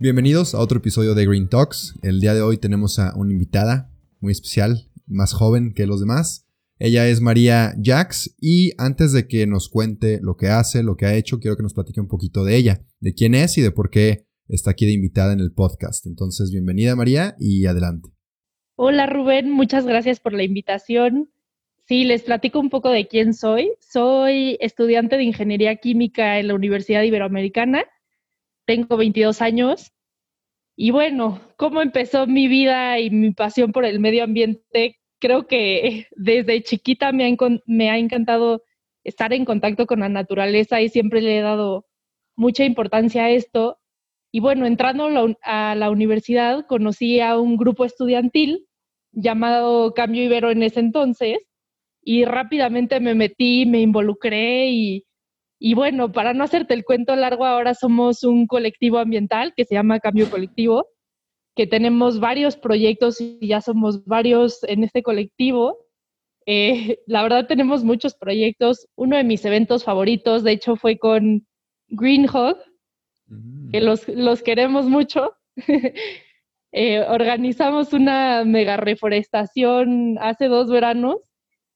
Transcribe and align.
Bienvenidos 0.00 0.54
a 0.54 0.60
otro 0.60 0.78
episodio 0.78 1.16
de 1.16 1.26
Green 1.26 1.48
Talks. 1.48 1.98
El 2.02 2.20
día 2.20 2.32
de 2.32 2.40
hoy 2.40 2.56
tenemos 2.56 3.00
a 3.00 3.16
una 3.16 3.32
invitada 3.32 3.90
muy 4.20 4.30
especial, 4.30 4.88
más 5.08 5.32
joven 5.32 5.74
que 5.74 5.88
los 5.88 5.98
demás. 5.98 6.46
Ella 6.78 7.08
es 7.08 7.20
María 7.20 7.74
Jax 7.82 8.36
y 8.40 8.70
antes 8.78 9.12
de 9.12 9.26
que 9.26 9.48
nos 9.48 9.68
cuente 9.68 10.20
lo 10.22 10.36
que 10.36 10.50
hace, 10.50 10.84
lo 10.84 10.94
que 10.94 11.06
ha 11.06 11.16
hecho, 11.16 11.40
quiero 11.40 11.56
que 11.56 11.64
nos 11.64 11.74
platique 11.74 12.00
un 12.00 12.06
poquito 12.06 12.44
de 12.44 12.54
ella, 12.54 12.80
de 13.00 13.12
quién 13.12 13.34
es 13.34 13.58
y 13.58 13.60
de 13.60 13.72
por 13.72 13.90
qué 13.90 14.24
está 14.46 14.70
aquí 14.70 14.86
de 14.86 14.92
invitada 14.92 15.32
en 15.32 15.40
el 15.40 15.50
podcast. 15.52 16.06
Entonces, 16.06 16.52
bienvenida 16.52 16.94
María 16.94 17.34
y 17.40 17.66
adelante. 17.66 18.10
Hola 18.76 19.06
Rubén, 19.06 19.50
muchas 19.50 19.84
gracias 19.84 20.20
por 20.20 20.32
la 20.32 20.44
invitación. 20.44 21.28
Sí, 21.88 22.04
les 22.04 22.22
platico 22.22 22.60
un 22.60 22.70
poco 22.70 22.90
de 22.90 23.08
quién 23.08 23.34
soy. 23.34 23.72
Soy 23.80 24.58
estudiante 24.60 25.16
de 25.16 25.24
Ingeniería 25.24 25.74
Química 25.74 26.38
en 26.38 26.46
la 26.46 26.54
Universidad 26.54 27.02
Iberoamericana. 27.02 27.82
Tengo 28.68 28.98
22 28.98 29.40
años. 29.40 29.92
Y 30.80 30.92
bueno, 30.92 31.40
¿cómo 31.56 31.82
empezó 31.82 32.28
mi 32.28 32.46
vida 32.46 33.00
y 33.00 33.10
mi 33.10 33.32
pasión 33.32 33.72
por 33.72 33.84
el 33.84 33.98
medio 33.98 34.24
ambiente? 34.24 34.98
creo 35.18 35.46
que 35.46 36.06
desde 36.16 36.62
chiquita 36.62 37.12
me 37.12 37.90
ha, 37.90 37.98
encantado 37.98 38.62
estar 39.04 39.32
en 39.32 39.44
contacto 39.44 39.86
con 39.86 40.00
la 40.00 40.08
naturaleza 40.08 40.80
y 40.80 40.88
siempre 40.88 41.20
le 41.20 41.38
he 41.38 41.42
dado 41.42 41.86
mucha 42.36 42.64
importancia 42.64 43.24
a 43.24 43.30
esto. 43.30 43.78
Y 44.32 44.40
bueno, 44.40 44.66
entrando 44.66 45.08
a 45.42 45.74
la 45.74 45.90
universidad 45.90 46.66
conocí 46.66 47.20
a 47.20 47.38
un 47.38 47.56
grupo 47.56 47.84
estudiantil 47.84 48.68
llamado 49.12 49.94
Cambio 49.94 50.22
Ibero 50.22 50.50
en 50.50 50.62
ese 50.62 50.80
entonces 50.80 51.38
y 52.02 52.24
rápidamente 52.24 53.00
me 53.00 53.14
metí, 53.14 53.66
me 53.66 53.80
involucré 53.80 54.68
y, 54.70 55.06
y 55.58 55.74
bueno, 55.74 56.12
para 56.12 56.34
no 56.34 56.44
hacerte 56.44 56.74
el 56.74 56.84
cuento 56.84 57.16
largo, 57.16 57.44
ahora 57.44 57.74
somos 57.74 58.24
un 58.24 58.46
colectivo 58.46 58.98
ambiental 58.98 59.52
que 59.56 59.64
se 59.64 59.74
llama 59.74 60.00
Cambio 60.00 60.30
Colectivo 60.30 60.86
que 61.58 61.66
tenemos 61.66 62.20
varios 62.20 62.56
proyectos 62.56 63.20
y 63.20 63.48
ya 63.48 63.60
somos 63.60 64.04
varios 64.04 64.62
en 64.62 64.84
este 64.84 65.02
colectivo. 65.02 65.76
Eh, 66.46 67.00
la 67.08 67.24
verdad 67.24 67.48
tenemos 67.48 67.82
muchos 67.82 68.14
proyectos. 68.14 68.86
Uno 68.94 69.16
de 69.16 69.24
mis 69.24 69.44
eventos 69.44 69.82
favoritos, 69.82 70.44
de 70.44 70.52
hecho, 70.52 70.76
fue 70.76 70.98
con 70.98 71.48
Green 71.88 72.28
Hog, 72.32 72.58
mm. 73.26 73.70
que 73.72 73.80
los, 73.80 74.06
los, 74.06 74.42
queremos 74.42 74.86
mucho. 74.86 75.32
Eh, 76.70 77.00
organizamos 77.00 77.94
una 77.94 78.44
mega 78.44 78.76
reforestación 78.76 80.18
hace 80.20 80.48
dos 80.48 80.70
veranos 80.70 81.16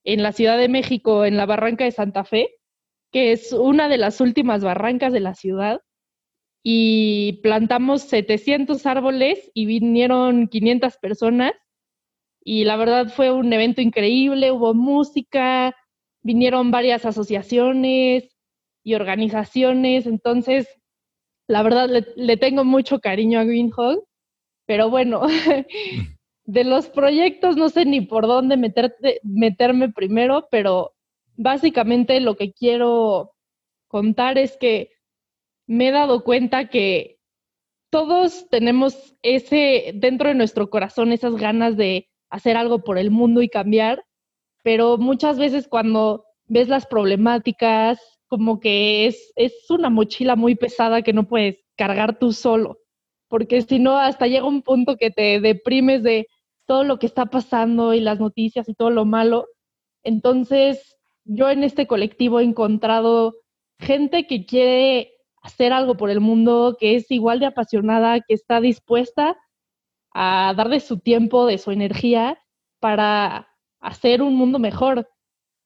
en 0.05 0.23
la 0.23 0.33
Ciudad 0.33 0.59
de 0.59 0.69
México, 0.69 1.25
en 1.25 1.39
la 1.39 1.47
Barranca 1.47 1.85
de 1.85 1.93
Santa 1.93 2.25
Fe, 2.25 2.51
que 3.13 3.33
es 3.33 3.53
una 3.53 3.89
de 3.89 3.99
las 3.99 4.21
últimas 4.21 4.65
barrancas 4.65 5.13
de 5.13 5.21
la 5.21 5.35
ciudad 5.35 5.83
y 6.65 7.41
plantamos 7.43 8.03
700 8.03 8.87
árboles 8.87 9.51
y 9.55 9.67
vinieron 9.67 10.49
500 10.49 10.97
personas 10.97 11.53
y 12.45 12.65
la 12.65 12.77
verdad 12.77 13.09
fue 13.09 13.31
un 13.31 13.53
evento 13.53 13.81
increíble, 13.81 14.51
hubo 14.51 14.75
música, 14.75 15.77
vinieron 16.23 16.71
varias 16.71 17.05
asociaciones 17.05 18.37
y 18.83 18.95
organizaciones, 18.95 20.07
entonces 20.07 20.69
la 21.47 21.63
verdad 21.63 21.89
le, 22.17 22.37
tengo 22.37 22.65
mucho 22.65 23.01
cariño 23.01 23.39
a 23.41 23.45
Green 23.45 23.71
Hall, 23.77 24.03
pero 24.67 24.91
bueno, 24.91 25.23
de 26.45 26.65
los 26.65 26.89
proyectos 26.89 27.57
no 27.57 27.69
sé 27.69 27.85
ni 27.85 28.01
por 28.01 28.27
dónde 28.27 28.57
meterme 29.23 29.93
primero, 29.93 30.49
pero 30.51 30.92
básicamente 31.37 32.21
lo 32.21 32.37
que 32.37 32.53
quiero 32.53 33.33
contar 33.89 34.39
es 34.39 34.57
que 34.57 34.91
me 35.67 35.89
he 35.89 35.93
dado 35.93 36.25
cuenta 36.25 36.69
que 36.69 37.19
todos 37.91 38.49
tenemos 38.49 39.15
ese 39.23 39.93
dentro 39.95 40.29
de 40.29 40.35
nuestro 40.35 40.71
corazón 40.71 41.13
esas 41.13 41.37
ganas 41.37 41.77
de 41.77 42.09
hacer 42.31 42.57
algo 42.57 42.83
por 42.83 42.99
el 42.99 43.11
mundo 43.11 43.43
y 43.43 43.49
cambiar, 43.49 44.05
pero 44.63 44.97
muchas 44.97 45.39
veces 45.39 45.69
cuando 45.69 46.25
ves 46.47 46.69
las 46.69 46.87
problemáticas, 46.87 48.01
como 48.29 48.61
que 48.61 49.07
es, 49.07 49.33
es 49.37 49.71
una 49.71 49.91
mochila 49.91 50.37
muy 50.37 50.55
pesada 50.55 51.03
que 51.03 51.13
no 51.13 51.29
puedes 51.29 51.59
cargar 51.77 52.19
tú 52.19 52.33
solo, 52.33 52.79
porque 53.29 53.61
si 53.61 53.79
no, 53.79 53.99
hasta 53.99 54.27
llega 54.27 54.47
un 54.47 54.63
punto 54.63 54.97
que 54.97 55.11
te 55.11 55.41
deprimes 55.41 56.03
de 56.03 56.27
todo 56.67 56.85
lo 56.85 56.99
que 56.99 57.07
está 57.07 57.27
pasando 57.27 57.93
y 57.93 58.01
las 58.01 58.21
noticias 58.21 58.69
y 58.69 58.75
todo 58.75 58.91
lo 58.91 59.05
malo. 59.05 59.47
Entonces, 60.03 60.97
yo 61.25 61.51
en 61.51 61.65
este 61.65 61.87
colectivo 61.87 62.41
he 62.41 62.45
encontrado 62.45 63.35
gente 63.79 64.27
que 64.27 64.47
quiere 64.47 65.13
hacer 65.43 65.73
algo 65.73 65.97
por 65.97 66.11
el 66.11 66.21
mundo, 66.21 66.77
que 66.79 66.95
es 66.97 67.11
igual 67.11 67.41
de 67.41 67.47
apasionada, 67.47 68.21
que 68.21 68.35
está 68.35 68.61
dispuesta 68.61 69.37
a 70.15 70.55
darle 70.57 70.81
su 70.81 70.99
tiempo, 70.99 71.47
de 71.47 71.59
su 71.59 71.71
energía 71.71 72.39
para 72.81 73.49
hacer 73.81 74.23
un 74.23 74.37
mundo 74.37 74.59
mejor. 74.59 75.09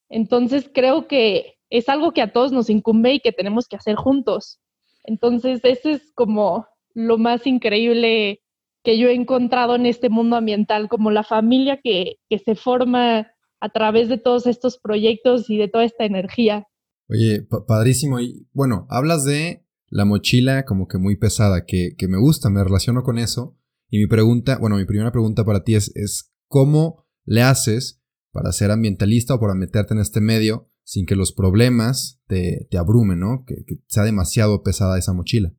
Entonces 0.09 0.71
creo 0.73 1.07
que 1.07 1.59
es 1.69 1.89
algo 1.89 2.13
que 2.13 2.23
a 2.23 2.33
todos 2.33 2.53
nos 2.53 2.71
incumbe 2.71 3.15
y 3.15 3.21
que 3.21 3.33
tenemos 3.33 3.69
que 3.69 3.77
hacer 3.77 3.97
juntos. 3.97 4.61
Entonces 5.05 5.61
ese 5.63 5.93
es 5.93 6.13
como 6.15 6.67
lo 6.95 7.19
más 7.19 7.47
increíble 7.47 8.41
que 8.83 8.99
yo 8.99 9.09
he 9.09 9.15
encontrado 9.15 9.75
en 9.75 9.85
este 9.85 10.09
mundo 10.09 10.37
ambiental, 10.37 10.89
como 10.89 11.11
la 11.11 11.25
familia 11.25 11.81
que, 11.83 12.17
que 12.29 12.39
se 12.39 12.55
forma 12.55 13.33
a 13.61 13.69
través 13.71 14.09
de 14.09 14.19
todos 14.19 14.47
estos 14.47 14.79
proyectos 14.79 15.49
y 15.51 15.57
de 15.57 15.69
toda 15.69 15.85
esta 15.85 16.05
energía. 16.05 16.67
Oye, 17.09 17.47
padrísimo. 17.67 18.21
Y 18.21 18.49
bueno, 18.53 18.87
hablas 18.91 19.25
de 19.25 19.65
la 19.89 20.05
mochila 20.05 20.65
como 20.65 20.89
que 20.89 20.99
muy 20.99 21.17
pesada, 21.17 21.65
que, 21.65 21.95
me 22.09 22.19
gusta, 22.19 22.51
me 22.51 22.63
relaciono 22.63 23.03
con 23.03 23.19
eso. 23.19 23.57
Y 23.89 23.99
mi 23.99 24.07
pregunta, 24.07 24.59
bueno, 24.59 24.77
mi 24.77 24.85
primera 24.85 25.13
pregunta 25.13 25.45
para 25.45 25.63
ti 25.63 25.75
es, 25.75 25.95
es 25.95 26.33
¿cómo 26.49 27.07
le 27.25 27.43
haces 27.43 28.03
para 28.33 28.53
ser 28.53 28.71
ambientalista 28.71 29.35
o 29.35 29.41
para 29.41 29.55
meterte 29.55 29.95
en 29.95 30.01
este 30.01 30.21
medio 30.21 30.69
sin 30.83 31.07
que 31.07 31.17
los 31.17 31.33
problemas 31.33 32.21
te, 32.27 32.67
te 32.71 32.79
abrumen, 32.79 33.21
¿no? 33.21 33.45
Que, 33.47 33.65
que, 33.67 33.77
sea 33.87 34.05
demasiado 34.05 34.63
pesada 34.63 34.99
esa 34.99 35.13
mochila. 35.13 35.53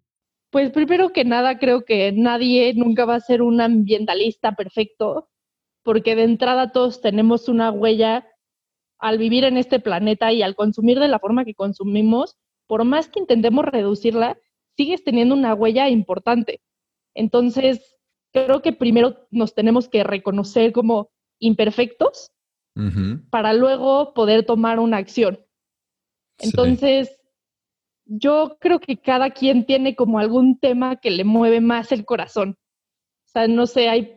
Pues 0.52 0.72
primero 0.72 1.12
que 1.12 1.26
nada, 1.26 1.60
creo 1.60 1.84
que 1.84 2.14
nadie 2.14 2.74
nunca 2.74 3.06
va 3.06 3.16
a 3.16 3.20
ser 3.20 3.42
un 3.42 3.60
ambientalista 3.60 4.56
perfecto, 4.56 5.30
porque 5.88 6.18
de 6.18 6.24
entrada 6.24 6.74
todos 6.74 7.00
tenemos 7.00 7.48
una 7.48 7.72
huella 7.72 8.28
al 9.00 9.18
vivir 9.18 9.46
en 9.46 9.56
este 9.56 9.80
planeta 9.80 10.34
y 10.34 10.42
al 10.42 10.54
consumir 10.54 11.00
de 11.00 11.08
la 11.08 11.18
forma 11.18 11.46
que 11.46 11.54
consumimos, 11.54 12.36
por 12.68 12.84
más 12.84 13.08
que 13.08 13.22
intentemos 13.22 13.64
reducirla, 13.64 14.38
sigues 14.76 15.06
teniendo 15.06 15.34
una 15.34 15.54
huella 15.54 15.88
importante. 15.88 16.60
Entonces, 17.14 17.96
creo 18.34 18.62
que 18.62 18.74
primero 18.74 19.30
nos 19.32 19.56
tenemos 19.56 19.88
que 19.88 20.04
reconocer 20.04 20.74
como 20.74 21.10
imperfectos 21.40 22.34
para 23.30 23.54
luego 23.54 24.14
poder 24.14 24.46
tomar 24.46 24.80
una 24.80 24.98
acción. 24.98 25.40
Entonces, 26.38 27.18
yo 28.04 28.58
creo 28.60 28.82
que 28.82 28.98
cada 28.98 29.30
quien 29.30 29.66
tiene 29.66 29.96
como 29.96 30.20
algún 30.20 30.60
tema 30.60 30.98
que 30.98 31.12
le 31.12 31.24
mueve 31.24 31.62
más 31.62 31.94
el 31.94 32.04
corazón. 32.04 32.58
O 33.26 33.30
sea, 33.30 33.48
no 33.48 33.68
sé, 33.68 33.88
hay, 33.88 34.17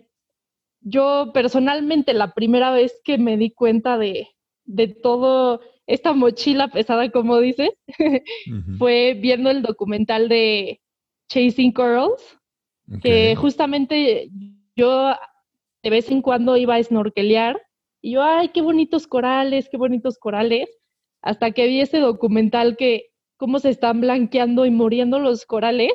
yo 0.81 1.31
personalmente 1.33 2.15
la 2.15 2.33
primera 2.33 2.71
vez 2.71 3.01
que 3.05 3.19
me 3.19 3.37
di 3.37 3.51
cuenta 3.51 3.99
de, 3.99 4.29
de 4.65 4.89
todo 4.89 5.61
esta 5.87 6.13
mochila 6.13 6.69
pesada, 6.69 7.11
como 7.11 7.39
dices, 7.41 7.71
fue 8.79 9.15
viendo 9.15 9.51
el 9.51 9.63
documental 9.63 10.29
de 10.29 10.81
Chasing 11.29 11.73
Corals, 11.73 12.39
que 13.03 13.37
justamente 13.37 14.31
yo 14.75 15.15
de 15.83 15.91
vez 15.91 16.11
en 16.11 16.23
cuando 16.23 16.57
iba 16.57 16.75
a 16.75 16.83
snorkelear 16.83 17.61
y 18.03 18.13
yo, 18.13 18.23
ay, 18.23 18.49
qué 18.49 18.63
bonitos 18.63 19.07
corales, 19.07 19.69
qué 19.71 19.77
bonitos 19.77 20.19
corales, 20.19 20.69
hasta 21.23 21.53
que 21.53 21.67
vi 21.67 21.81
ese 21.81 21.99
documental 21.99 22.77
que 22.77 23.11
cómo 23.37 23.59
se 23.59 23.71
están 23.71 24.01
blanqueando 24.01 24.67
y 24.67 24.71
muriendo 24.71 25.19
los 25.19 25.47
corales 25.47 25.93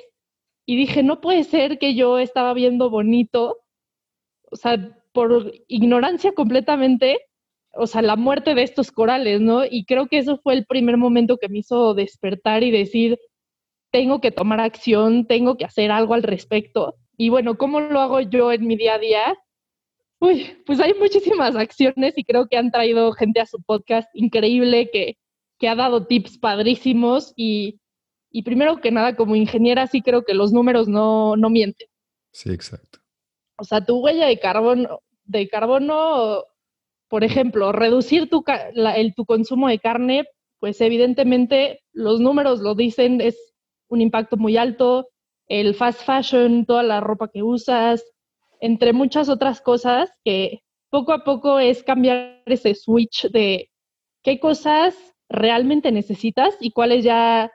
y 0.66 0.78
dije, 0.78 1.04
no 1.04 1.22
puede 1.22 1.44
ser 1.44 1.78
que 1.80 1.96
yo 1.96 2.18
estaba 2.18 2.54
viendo 2.54 2.90
bonito, 2.90 3.58
o 4.51 4.56
sea, 4.56 4.77
por 5.12 5.53
ignorancia 5.68 6.33
completamente, 6.33 7.19
o 7.74 7.88
sea, 7.88 8.01
la 8.01 8.15
muerte 8.15 8.56
de 8.56 8.63
estos 8.63 8.92
corales, 8.92 9.42
¿no? 9.42 9.65
Y 9.65 9.86
creo 9.86 10.07
que 10.07 10.18
eso 10.18 10.38
fue 10.38 10.53
el 10.53 10.65
primer 10.65 10.97
momento 10.97 11.38
que 11.38 11.50
me 11.50 11.59
hizo 11.59 11.94
despertar 11.94 12.63
y 12.63 12.71
decir, 12.71 13.18
tengo 13.92 14.21
que 14.21 14.31
tomar 14.31 14.59
acción, 14.59 15.25
tengo 15.25 15.57
que 15.57 15.65
hacer 15.65 15.92
algo 15.92 16.13
al 16.13 16.24
respecto. 16.24 16.95
Y 17.18 17.30
bueno, 17.30 17.57
¿cómo 17.57 17.80
lo 17.80 18.00
hago 18.00 18.21
yo 18.21 18.51
en 18.51 18.68
mi 18.68 18.75
día 18.75 18.95
a 18.95 19.00
día? 19.00 19.38
Uy, 20.19 20.57
pues 20.65 20.80
hay 20.80 20.94
muchísimas 20.94 21.56
acciones 21.56 22.18
y 22.18 22.24
creo 22.24 22.48
que 22.48 22.57
han 22.57 22.71
traído 22.71 23.12
gente 23.13 23.39
a 23.39 23.45
su 23.45 23.62
podcast 23.62 24.09
increíble 24.13 24.89
que, 24.91 25.18
que 25.59 25.68
ha 25.68 25.75
dado 25.75 26.07
tips 26.07 26.38
padrísimos 26.38 27.33
y, 27.36 27.80
y 28.31 28.44
primero 28.44 28.81
que 28.81 28.91
nada, 28.91 29.15
como 29.15 29.36
ingeniera, 29.36 29.88
sí 29.88 30.01
creo 30.01 30.24
que 30.24 30.33
los 30.33 30.51
números 30.51 30.88
no, 30.88 31.38
no 31.38 31.50
mienten. 31.50 31.88
Sí, 32.31 32.51
exacto. 32.51 33.00
O 33.57 33.63
sea, 33.63 33.86
tu 33.86 34.00
huella 34.00 34.28
de 34.28 34.40
carbono, 34.40 35.02
de 35.25 35.48
carbono, 35.48 36.44
por 37.07 37.24
ejemplo, 37.24 37.72
reducir 37.72 38.30
tu, 38.30 38.44
el, 38.96 39.16
tu 39.16 39.25
consumo 39.25 39.68
de 39.68 39.80
carne, 39.80 40.25
pues 40.60 40.81
evidentemente 40.81 41.81
los 41.94 42.19
números 42.19 42.60
lo 42.60 42.75
dicen, 42.75 43.22
es 43.22 43.54
un 43.90 44.02
impacto 44.02 44.38
muy 44.38 44.57
alto. 44.57 45.10
El 45.48 45.75
fast 45.75 46.02
fashion, 46.02 46.66
toda 46.66 46.84
la 46.84 47.02
ropa 47.02 47.30
que 47.31 47.44
usas, 47.44 48.04
entre 48.60 48.94
muchas 48.94 49.30
otras 49.30 49.62
cosas 49.62 50.10
que 50.24 50.62
poco 50.90 51.13
a 51.13 51.24
poco 51.24 51.60
es 51.60 51.84
cambiar 51.84 52.42
ese 52.46 52.74
switch 52.74 53.30
de 53.30 53.69
qué 54.24 54.40
cosas 54.40 54.96
realmente 55.30 55.92
necesitas 55.92 56.56
y 56.60 56.72
cuáles 56.72 57.04
ya, 57.04 57.51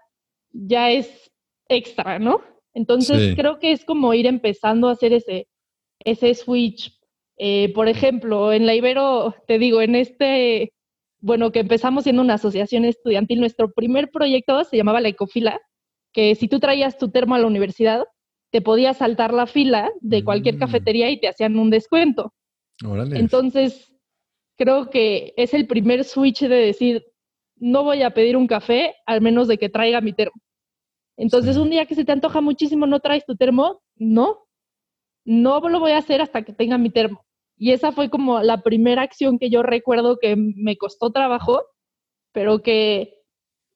ya 0.53 0.91
es 0.91 1.33
extra, 1.69 2.19
¿no? 2.19 2.43
Entonces 2.75 3.35
creo 3.35 3.59
que 3.59 3.73
es 3.73 3.85
como 3.85 4.15
ir 4.15 4.27
empezando 4.27 4.89
a 4.89 4.93
hacer 4.93 5.13
ese, 5.13 5.49
ese 6.05 6.35
switch. 6.35 6.99
Eh, 7.39 7.73
por 7.75 7.89
ejemplo, 7.89 8.53
en 8.53 8.67
la 8.67 8.75
Ibero, 8.75 9.35
te 9.47 9.59
digo, 9.59 9.81
en 9.81 9.95
este, 9.95 10.73
bueno, 11.21 11.53
que 11.53 11.61
empezamos 11.61 12.05
siendo 12.05 12.23
una 12.23 12.35
asociación 12.35 12.85
estudiantil, 12.85 13.41
nuestro 13.41 13.73
primer 13.73 14.11
proyecto 14.11 14.63
se 14.65 14.77
llamaba 14.77 15.01
la 15.01 15.09
Ecofila, 15.09 15.61
que 16.13 16.35
si 16.35 16.49
tú 16.49 16.61
traías 16.61 16.99
tu 16.99 17.11
termo 17.11 17.35
a 17.35 17.39
la 17.39 17.47
universidad, 17.47 18.05
te 18.51 18.61
podías 18.61 18.99
saltar 18.99 19.33
la 19.33 19.47
fila 19.47 19.91
de 20.01 20.25
cualquier 20.25 20.57
mm. 20.57 20.59
cafetería 20.59 21.11
y 21.11 21.21
te 21.21 21.29
hacían 21.29 21.59
un 21.59 21.71
descuento. 21.71 22.33
Entonces, 23.13 23.95
creo 24.57 24.91
que 24.91 25.33
es 25.37 25.55
el 25.55 25.67
primer 25.67 26.05
switch 26.05 26.41
de 26.41 26.49
decir, 26.49 27.05
no 27.57 27.85
voy 27.85 28.03
a 28.03 28.11
pedir 28.11 28.37
un 28.37 28.47
café 28.47 28.95
al 29.07 29.21
menos 29.21 29.49
de 29.49 29.59
que 29.59 29.69
traiga 29.69 30.01
mi 30.01 30.13
termo. 30.13 30.41
Entonces, 31.17 31.57
un 31.59 31.71
día 31.71 31.87
que 31.87 31.95
se 31.95 32.05
te 32.05 32.13
antoja 32.13 32.41
muchísimo, 32.41 32.87
no 32.87 33.01
traes 33.01 33.25
tu 33.27 33.37
termo, 33.37 33.83
no, 33.97 34.47
no 35.25 35.61
lo 35.61 35.81
voy 35.81 35.93
a 35.93 35.99
hacer 35.99 36.21
hasta 36.21 36.43
que 36.43 36.53
tenga 36.53 36.79
mi 36.79 36.91
termo. 36.91 37.25
Y 37.57 37.73
esa 37.73 37.93
fue 37.93 38.09
como 38.09 38.41
la 38.43 38.63
primera 38.63 39.03
acción 39.03 39.39
que 39.39 39.51
yo 39.51 39.63
recuerdo 39.63 40.19
que 40.19 40.35
me 40.37 40.77
costó 40.77 41.11
trabajo, 41.11 41.63
pero 42.33 42.63
que, 42.63 43.19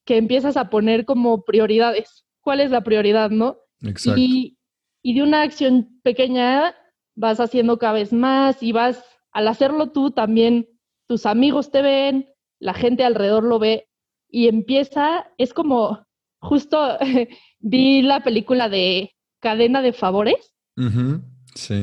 que 0.06 0.16
empiezas 0.16 0.56
a 0.56 0.70
poner 0.70 1.04
como 1.04 1.44
prioridades. 1.44 2.24
¿Cuál 2.40 2.60
es 2.60 2.70
la 2.70 2.82
prioridad, 2.82 3.30
no? 3.30 3.58
Exacto. 3.82 4.18
Y, 4.20 4.58
y 5.02 5.14
de 5.14 5.22
una 5.22 5.42
acción 5.42 6.00
pequeña 6.02 6.74
vas 7.14 7.40
haciendo 7.40 7.78
cada 7.78 7.92
vez 7.92 8.12
más 8.12 8.62
y 8.62 8.72
vas, 8.72 9.04
al 9.32 9.48
hacerlo 9.48 9.92
tú 9.92 10.10
también, 10.10 10.68
tus 11.06 11.26
amigos 11.26 11.70
te 11.70 11.82
ven, 11.82 12.28
la 12.58 12.74
gente 12.74 13.04
alrededor 13.04 13.44
lo 13.44 13.58
ve 13.58 13.88
y 14.28 14.48
empieza, 14.48 15.30
es 15.36 15.52
como, 15.52 16.06
justo 16.40 16.98
vi 17.60 18.02
la 18.02 18.22
película 18.22 18.68
de 18.68 19.14
cadena 19.40 19.82
de 19.82 19.92
favores. 19.92 20.54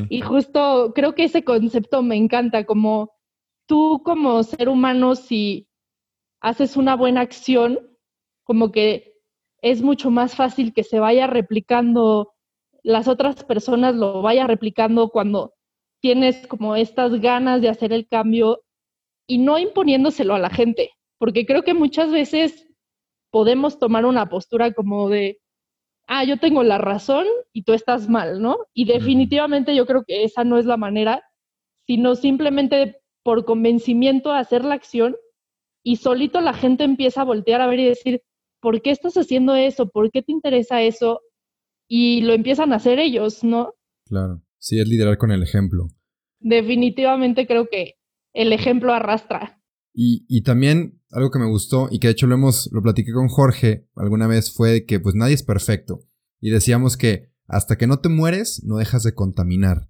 Y 0.09 0.21
justo 0.21 0.91
creo 0.93 1.15
que 1.15 1.25
ese 1.25 1.43
concepto 1.43 2.03
me 2.03 2.15
encanta, 2.15 2.65
como 2.65 3.11
tú 3.67 4.01
como 4.03 4.43
ser 4.43 4.69
humano, 4.69 5.15
si 5.15 5.67
haces 6.41 6.75
una 6.75 6.95
buena 6.95 7.21
acción, 7.21 7.79
como 8.43 8.71
que 8.71 9.13
es 9.61 9.81
mucho 9.81 10.11
más 10.11 10.35
fácil 10.35 10.73
que 10.73 10.83
se 10.83 10.99
vaya 10.99 11.27
replicando 11.27 12.33
las 12.83 13.07
otras 13.07 13.43
personas 13.43 13.95
lo 13.95 14.21
vaya 14.21 14.47
replicando 14.47 15.09
cuando 15.09 15.53
tienes 16.01 16.47
como 16.47 16.75
estas 16.75 17.19
ganas 17.21 17.61
de 17.61 17.69
hacer 17.69 17.93
el 17.93 18.07
cambio 18.07 18.63
y 19.27 19.37
no 19.37 19.59
imponiéndoselo 19.59 20.33
a 20.33 20.39
la 20.39 20.49
gente, 20.49 20.91
porque 21.19 21.45
creo 21.45 21.63
que 21.63 21.73
muchas 21.73 22.11
veces 22.11 22.67
podemos 23.29 23.77
tomar 23.77 24.05
una 24.05 24.27
postura 24.29 24.73
como 24.73 25.09
de, 25.09 25.40
ah, 26.11 26.23
yo 26.23 26.37
tengo 26.37 26.63
la 26.63 26.77
razón 26.77 27.25
y 27.53 27.63
tú 27.63 27.73
estás 27.73 28.09
mal, 28.09 28.41
¿no? 28.41 28.57
Y 28.73 28.85
definitivamente 28.85 29.75
yo 29.75 29.85
creo 29.85 30.03
que 30.03 30.23
esa 30.23 30.43
no 30.43 30.57
es 30.57 30.65
la 30.65 30.77
manera, 30.77 31.23
sino 31.87 32.15
simplemente 32.15 33.01
por 33.23 33.45
convencimiento 33.45 34.31
hacer 34.31 34.65
la 34.65 34.75
acción 34.75 35.15
y 35.83 35.97
solito 35.97 36.41
la 36.41 36.53
gente 36.53 36.83
empieza 36.83 37.21
a 37.21 37.25
voltear 37.25 37.61
a 37.61 37.67
ver 37.67 37.79
y 37.79 37.85
decir, 37.85 38.21
¿por 38.59 38.81
qué 38.81 38.91
estás 38.91 39.15
haciendo 39.15 39.55
eso? 39.55 39.89
¿Por 39.89 40.11
qué 40.11 40.21
te 40.21 40.31
interesa 40.31 40.81
eso? 40.81 41.21
y 41.93 42.21
lo 42.21 42.31
empiezan 42.31 42.71
a 42.71 42.77
hacer 42.77 42.99
ellos, 42.99 43.43
¿no? 43.43 43.73
Claro, 44.05 44.41
sí, 44.59 44.79
es 44.79 44.87
liderar 44.87 45.17
con 45.17 45.29
el 45.29 45.43
ejemplo. 45.43 45.89
Definitivamente 46.39 47.45
creo 47.45 47.67
que 47.67 47.95
el 48.33 48.53
ejemplo 48.53 48.93
arrastra. 48.93 49.60
Y, 49.93 50.41
también 50.43 51.01
algo 51.11 51.31
que 51.31 51.39
me 51.39 51.49
gustó 51.49 51.89
y 51.91 51.99
que 51.99 52.07
de 52.07 52.13
hecho 52.13 52.27
lo 52.27 52.35
hemos, 52.35 52.69
lo 52.71 52.81
platiqué 52.81 53.11
con 53.11 53.27
Jorge 53.27 53.89
alguna 53.95 54.27
vez 54.27 54.53
fue 54.53 54.85
que 54.85 54.99
pues 54.99 55.15
nadie 55.15 55.35
es 55.35 55.43
perfecto. 55.43 56.05
Y 56.39 56.49
decíamos 56.49 56.97
que 56.97 57.31
hasta 57.47 57.77
que 57.77 57.87
no 57.87 57.99
te 57.99 58.09
mueres 58.09 58.63
no 58.63 58.77
dejas 58.77 59.03
de 59.03 59.13
contaminar. 59.13 59.89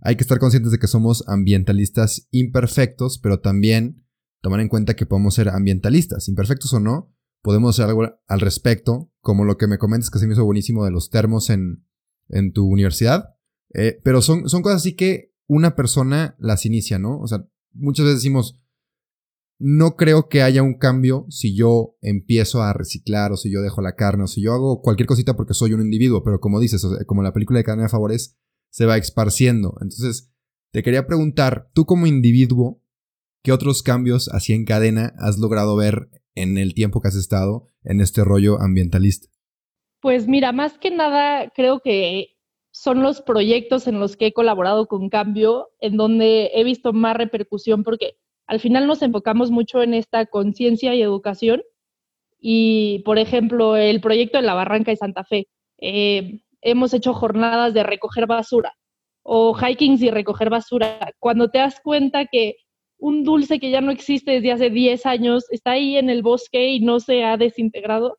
Hay 0.00 0.16
que 0.16 0.22
estar 0.22 0.38
conscientes 0.38 0.72
de 0.72 0.78
que 0.78 0.88
somos 0.88 1.24
ambientalistas 1.28 2.28
imperfectos, 2.30 3.18
pero 3.18 3.40
también 3.40 4.04
tomar 4.42 4.60
en 4.60 4.68
cuenta 4.68 4.94
que 4.94 5.06
podemos 5.06 5.34
ser 5.34 5.48
ambientalistas, 5.48 6.28
imperfectos 6.28 6.72
o 6.74 6.80
no, 6.80 7.14
podemos 7.40 7.74
hacer 7.74 7.88
algo 7.88 8.02
al 8.26 8.40
respecto, 8.40 9.10
como 9.20 9.44
lo 9.44 9.56
que 9.56 9.68
me 9.68 9.78
comentas 9.78 10.10
que 10.10 10.18
se 10.18 10.26
me 10.26 10.34
hizo 10.34 10.44
buenísimo 10.44 10.84
de 10.84 10.90
los 10.90 11.08
termos 11.08 11.50
en, 11.50 11.86
en 12.28 12.52
tu 12.52 12.66
universidad. 12.66 13.36
Eh, 13.74 14.00
pero 14.04 14.20
son, 14.20 14.48
son 14.48 14.62
cosas 14.62 14.82
así 14.82 14.94
que 14.94 15.32
una 15.46 15.76
persona 15.76 16.36
las 16.38 16.66
inicia, 16.66 16.98
¿no? 16.98 17.18
O 17.20 17.26
sea, 17.26 17.46
muchas 17.72 18.04
veces 18.04 18.20
decimos, 18.20 18.60
no 19.64 19.94
creo 19.94 20.28
que 20.28 20.42
haya 20.42 20.60
un 20.60 20.76
cambio 20.76 21.24
si 21.28 21.54
yo 21.54 21.94
empiezo 22.02 22.62
a 22.62 22.72
reciclar 22.72 23.30
o 23.30 23.36
si 23.36 23.48
yo 23.52 23.62
dejo 23.62 23.80
la 23.80 23.94
carne 23.94 24.24
o 24.24 24.26
si 24.26 24.42
yo 24.42 24.52
hago 24.52 24.82
cualquier 24.82 25.06
cosita 25.06 25.36
porque 25.36 25.54
soy 25.54 25.72
un 25.72 25.80
individuo, 25.80 26.24
pero 26.24 26.40
como 26.40 26.58
dices, 26.58 26.84
como 27.06 27.22
la 27.22 27.32
película 27.32 27.60
de 27.60 27.64
cadena 27.64 27.84
de 27.84 27.88
favores 27.88 28.36
se 28.70 28.86
va 28.86 28.96
esparciendo. 28.96 29.74
Entonces, 29.80 30.34
te 30.72 30.82
quería 30.82 31.06
preguntar, 31.06 31.70
tú 31.74 31.84
como 31.84 32.08
individuo, 32.08 32.82
¿qué 33.44 33.52
otros 33.52 33.84
cambios 33.84 34.28
así 34.30 34.52
en 34.52 34.64
cadena 34.64 35.14
has 35.16 35.38
logrado 35.38 35.76
ver 35.76 36.08
en 36.34 36.58
el 36.58 36.74
tiempo 36.74 37.00
que 37.00 37.08
has 37.08 37.16
estado 37.16 37.68
en 37.84 38.00
este 38.00 38.24
rollo 38.24 38.60
ambientalista? 38.60 39.28
Pues 40.00 40.26
mira, 40.26 40.50
más 40.50 40.76
que 40.76 40.90
nada 40.90 41.52
creo 41.54 41.78
que 41.84 42.30
son 42.72 43.00
los 43.00 43.20
proyectos 43.20 43.86
en 43.86 44.00
los 44.00 44.16
que 44.16 44.26
he 44.26 44.32
colaborado 44.32 44.88
con 44.88 45.08
Cambio, 45.08 45.68
en 45.78 45.96
donde 45.96 46.50
he 46.54 46.64
visto 46.64 46.92
más 46.92 47.16
repercusión, 47.16 47.84
porque 47.84 48.16
al 48.52 48.60
final 48.60 48.86
nos 48.86 49.00
enfocamos 49.00 49.50
mucho 49.50 49.82
en 49.82 49.94
esta 49.94 50.26
conciencia 50.26 50.94
y 50.94 51.00
educación. 51.00 51.62
Y, 52.38 52.98
por 53.06 53.18
ejemplo, 53.18 53.76
el 53.76 54.02
proyecto 54.02 54.36
de 54.36 54.44
la 54.44 54.52
Barranca 54.52 54.90
de 54.90 54.98
Santa 54.98 55.24
Fe, 55.24 55.48
eh, 55.78 56.42
hemos 56.60 56.92
hecho 56.92 57.14
jornadas 57.14 57.72
de 57.72 57.82
recoger 57.82 58.26
basura 58.26 58.74
o 59.22 59.56
hikings 59.56 60.02
y 60.02 60.10
recoger 60.10 60.50
basura. 60.50 60.98
Cuando 61.18 61.48
te 61.48 61.60
das 61.60 61.80
cuenta 61.82 62.26
que 62.26 62.56
un 62.98 63.24
dulce 63.24 63.58
que 63.58 63.70
ya 63.70 63.80
no 63.80 63.90
existe 63.90 64.32
desde 64.32 64.52
hace 64.52 64.68
10 64.68 65.06
años, 65.06 65.50
está 65.50 65.70
ahí 65.70 65.96
en 65.96 66.10
el 66.10 66.22
bosque 66.22 66.68
y 66.68 66.80
no 66.80 67.00
se 67.00 67.24
ha 67.24 67.38
desintegrado, 67.38 68.18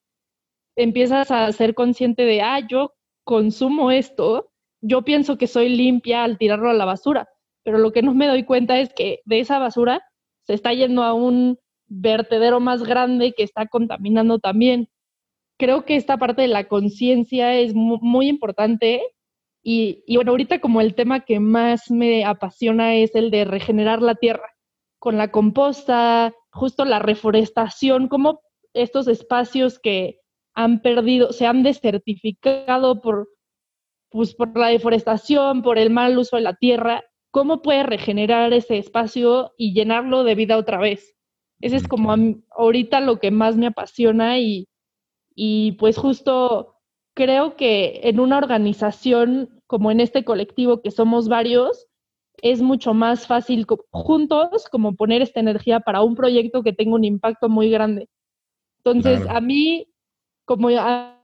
empiezas 0.75 1.30
a 1.30 1.52
ser 1.52 1.75
consciente 1.75 2.25
de, 2.25 2.42
ah, 2.42 2.60
yo 2.68 2.96
consumo 3.24 3.92
esto, 3.92 4.50
yo 4.82 5.04
pienso 5.04 5.38
que 5.38 5.46
soy 5.46 5.70
limpia 5.70 6.24
al 6.24 6.40
tirarlo 6.40 6.72
a 6.72 6.74
la 6.74 6.86
basura, 6.86 7.30
pero 7.63 7.78
lo 7.78 7.92
que 7.92 8.02
no 8.02 8.16
me 8.16 8.25
doy 8.25 8.46
cuenta 8.46 8.80
es 8.80 8.92
que 8.96 9.20
de 9.25 9.40
esa 9.40 9.60
basura 9.60 10.02
se 10.44 10.54
está 10.54 10.74
yendo 10.74 11.04
a 11.04 11.14
un 11.14 11.58
vertedero 11.88 12.60
más 12.60 12.84
grande 12.84 13.34
que 13.36 13.44
está 13.44 13.68
contaminando 13.68 14.40
también. 14.40 14.90
Creo 15.58 15.86
que 15.86 15.96
esta 15.96 16.18
parte 16.18 16.44
de 16.44 16.48
la 16.48 16.68
conciencia 16.68 17.56
es 17.56 17.74
muy, 17.76 18.28
importante 18.28 19.02
y, 19.64 20.04
y 20.08 20.16
bueno, 20.16 20.32
ahorita 20.32 20.60
como 20.60 20.82
el 20.82 20.96
tema 20.96 21.22
que 21.22 21.40
más 21.40 21.92
me 21.92 22.26
apasiona 22.26 22.96
es 22.96 23.16
el 23.16 23.32
de 23.32 23.46
regenerar 23.46 24.02
la 24.02 24.16
tierra 24.16 24.54
con 25.04 25.18
la 25.18 25.32
composta, 25.32 26.34
justo 26.54 26.86
la 26.86 27.00
reforestación, 27.00 28.08
como 28.08 28.40
estos 28.74 29.10
espacios 29.10 29.78
que 29.78 30.22
han 30.56 30.82
perdido, 30.82 31.34
se 31.34 31.46
han 31.46 31.62
desertificado 31.62 33.02
por, 33.02 33.28
pues, 34.10 34.34
por 34.34 34.58
la 34.58 34.68
deforestación, 34.68 35.62
por 35.62 35.78
el 35.78 35.90
mal 35.90 36.18
uso 36.18 36.38
de 36.38 36.44
la 36.44 36.56
tierra, 36.56 37.04
¿cómo 37.34 37.63
puede 37.63 37.82
regenerar 37.82 38.54
ese 38.54 38.78
espacio 38.78 39.54
y 39.58 39.74
llenarlo 39.74 40.24
de 40.24 40.36
vida 40.36 40.56
otra 40.56 40.78
vez? 40.78 41.16
Ese 41.62 41.78
es 41.78 41.88
como 41.88 42.13
ahorita 42.52 43.00
lo 43.02 43.20
que 43.20 43.32
más 43.32 43.58
me 43.58 43.68
apasiona 43.68 44.38
y, 44.38 44.68
y 45.34 45.72
pues 45.74 45.98
justo 45.98 46.75
creo 47.16 47.56
que 47.56 48.02
en 48.04 48.20
una 48.20 48.38
organización 48.38 49.62
como 49.66 49.90
en 49.90 50.00
este 50.00 50.24
colectivo 50.24 50.84
que 50.84 50.92
somos 50.92 51.28
varios, 51.28 51.88
es 52.44 52.62
mucho 52.62 52.94
más 52.94 53.25
fácil 53.25 53.66
juntos 53.90 54.68
como 54.72 54.96
poner 54.96 55.24
esta 55.24 55.40
energía 55.40 55.80
para 55.80 56.04
un 56.04 56.13
proyecto 56.13 56.62
que 56.62 56.74
tenga 56.74 56.94
un 56.94 57.04
impacto 57.04 57.50
muy 57.50 57.72
grande. 57.72 58.08
Entonces, 58.84 59.28
a 59.28 59.42
mí, 59.42 59.88
como 60.46 60.70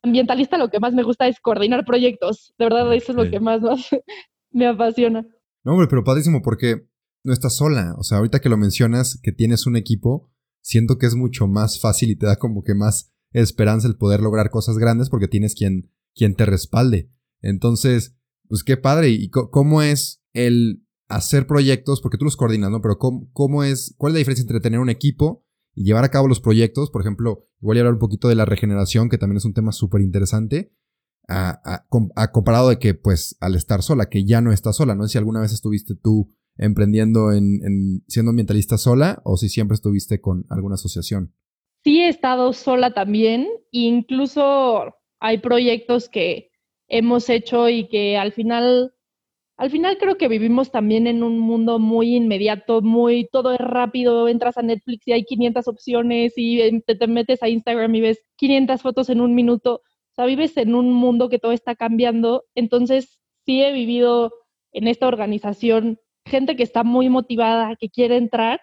ambientalista, 0.01 0.58
lo 0.58 0.70
que 0.70 0.80
más 0.80 0.96
me 0.96 1.04
gusta 1.04 1.28
es 1.28 1.39
coordinar 1.39 1.86
proyectos. 1.86 2.56
De 2.58 2.66
verdad, 2.66 2.92
eso 2.96 3.12
es 3.12 3.18
lo 3.18 3.30
que 3.30 3.39
más, 3.39 3.62
más 3.62 3.89
me 4.51 4.66
apasiona. 4.66 5.28
No, 5.70 5.74
hombre, 5.74 5.88
pero 5.88 6.04
padrísimo 6.04 6.42
porque 6.42 6.90
no 7.24 7.32
estás 7.32 7.58
sola. 7.58 7.94
O 8.00 8.04
sea, 8.04 8.18
ahorita 8.18 8.40
que 8.40 8.50
lo 8.50 8.58
mencionas, 8.58 9.20
que 9.22 9.32
tienes 9.32 9.68
un 9.68 9.76
equipo, 9.76 10.32
siento 10.62 10.98
que 10.98 11.06
es 11.06 11.14
mucho 11.14 11.46
más 11.46 11.80
fácil 11.80 12.10
y 12.10 12.16
te 12.16 12.26
da 12.26 12.38
como 12.38 12.64
que 12.64 12.74
más 12.74 13.14
esperanza 13.34 13.88
el 13.88 13.96
poder 13.96 14.20
lograr 14.20 14.50
cosas 14.50 14.80
grandes 14.80 15.12
porque 15.12 15.28
tienes 15.28 15.54
quien, 15.54 15.92
quien 16.16 16.34
te 16.34 16.48
respalde. 16.48 17.12
Entonces, 17.44 18.18
pues 18.48 18.64
qué 18.64 18.78
padre. 18.78 19.10
¿Y 19.10 19.30
cómo 19.30 19.84
es 19.84 20.24
el 20.34 20.88
hacer 21.08 21.46
proyectos? 21.46 22.02
Porque 22.02 22.18
tú 22.18 22.26
los 22.26 22.36
coordinas, 22.36 22.72
¿no? 22.72 22.82
Pero 22.82 22.98
¿cómo, 22.98 23.30
cómo 23.32 23.64
es, 23.64 23.94
cuál 24.00 24.10
es 24.10 24.14
la 24.16 24.20
diferencia 24.20 24.42
entre 24.42 24.62
tener 24.62 24.80
un 24.80 24.90
equipo 24.90 25.46
y 25.76 25.84
llevar 25.84 26.04
a 26.04 26.10
cabo 26.10 26.28
los 26.28 26.42
proyectos? 26.42 26.90
Por 26.90 27.04
ejemplo, 27.04 27.46
voy 27.60 27.78
a 27.78 27.82
hablar 27.82 27.94
un 27.94 28.00
poquito 28.00 28.28
de 28.28 28.34
la 28.34 28.46
regeneración, 28.46 29.08
que 29.08 29.20
también 29.20 29.38
es 29.38 29.46
un 29.46 29.54
tema 29.54 29.72
súper 29.72 30.02
interesante. 30.02 30.74
A, 31.32 31.86
comparado 32.32 32.70
de 32.70 32.80
que, 32.80 32.96
pues, 32.96 33.38
al 33.40 33.56
estar 33.56 33.84
sola, 33.84 34.10
que 34.10 34.26
ya 34.26 34.42
no 34.42 34.52
estás 34.52 34.78
sola, 34.78 34.96
¿no? 34.96 35.08
Si 35.08 35.18
alguna 35.18 35.42
vez 35.42 35.54
estuviste 35.54 35.94
tú 35.96 36.28
emprendiendo 36.58 37.32
en, 37.32 38.04
siendo 38.08 38.32
ambientalista 38.32 38.78
sola 38.78 39.22
o 39.24 39.38
si 39.38 39.48
siempre 39.48 39.76
estuviste 39.76 40.20
con 40.20 40.46
alguna 40.50 40.76
asociación. 40.76 41.34
Sí, 41.84 42.00
he 42.02 42.10
estado 42.10 42.52
sola 42.54 42.94
también. 42.94 43.48
Incluso 43.72 44.96
hay 45.20 45.38
proyectos 45.38 46.10
que 46.10 46.50
hemos 46.88 47.30
hecho 47.30 47.70
y 47.70 47.88
que 47.88 48.18
al 48.18 48.34
final, 48.34 48.94
al 49.56 49.70
final 49.70 49.98
creo 49.98 50.18
que 50.18 50.28
vivimos 50.28 50.72
también 50.72 51.08
en 51.08 51.24
un 51.24 51.40
mundo 51.40 51.80
muy 51.80 52.16
inmediato, 52.16 52.82
muy, 52.82 53.30
todo 53.32 53.54
es 53.54 53.60
rápido, 53.60 54.28
entras 54.28 54.58
a 54.58 54.62
Netflix 54.62 55.08
y 55.08 55.14
hay 55.14 55.24
500 55.24 55.68
opciones 55.68 56.34
y 56.36 56.82
te, 56.82 56.96
te 56.96 57.08
metes 57.08 57.42
a 57.44 57.50
Instagram 57.50 57.96
y 57.96 58.02
ves 58.02 58.20
500 58.36 58.82
fotos 58.82 59.10
en 59.10 59.22
un 59.22 59.36
minuto. 59.36 59.82
Sea, 60.20 60.26
vives 60.26 60.58
en 60.58 60.76
un 60.76 60.94
mundo 60.94 61.30
que 61.30 61.40
todo 61.40 61.54
está 61.54 61.76
cambiando. 61.76 62.44
Entonces, 62.54 63.20
sí 63.46 63.64
he 63.64 63.72
vivido 63.72 64.34
en 64.74 64.88
esta 64.88 65.08
organización 65.08 66.00
gente 66.26 66.56
que 66.56 66.64
está 66.64 66.84
muy 66.84 67.10
motivada, 67.10 67.76
que 67.78 67.90
quiere 67.90 68.18
entrar 68.18 68.62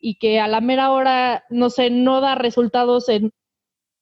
y 0.00 0.18
que 0.18 0.40
a 0.40 0.46
la 0.46 0.60
mera 0.60 0.92
hora, 0.92 1.44
no 1.48 1.70
sé, 1.70 1.90
no 1.90 2.20
da 2.20 2.34
resultados 2.34 3.08
en 3.08 3.32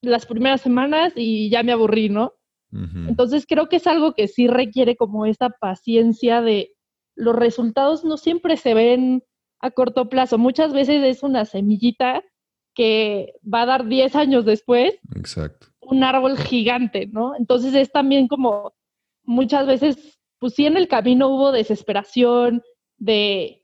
las 0.03 0.27
primeras 0.27 0.61
semanas 0.61 1.13
y 1.17 1.51
ya 1.51 1.63
me 1.63 1.73
aburrí, 1.73 2.09
¿no? 2.09 2.33
Entonces 2.71 3.47
creo 3.47 3.71
que 3.71 3.77
es 3.77 3.87
algo 3.87 4.13
que 4.13 4.29
sí 4.29 4.47
requiere 4.47 4.95
como 4.95 5.25
esa 5.25 5.49
paciencia 5.49 6.43
de 6.43 6.73
los 7.15 7.35
resultados 7.35 8.05
no 8.05 8.19
siempre 8.19 8.59
se 8.59 8.75
ven 8.75 9.25
a 9.61 9.71
corto 9.71 10.09
plazo, 10.09 10.37
muchas 10.37 10.73
veces 10.73 11.03
es 11.03 11.23
una 11.23 11.47
semillita 11.47 12.23
que 12.75 13.33
va 13.43 13.63
a 13.63 13.67
dar 13.67 13.87
10 13.87 14.15
años 14.17 14.45
después. 14.45 14.99
Exacto. 15.17 15.68
Un 15.91 16.05
árbol 16.05 16.39
gigante, 16.39 17.07
¿no? 17.07 17.35
Entonces 17.37 17.75
es 17.75 17.91
también 17.91 18.29
como 18.29 18.73
muchas 19.25 19.67
veces, 19.67 20.19
pues 20.39 20.55
sí 20.55 20.67
en 20.67 20.77
el 20.77 20.89
camino 20.89 21.29
hubo 21.29 21.53
desesperación, 21.53 22.63
de 22.99 23.63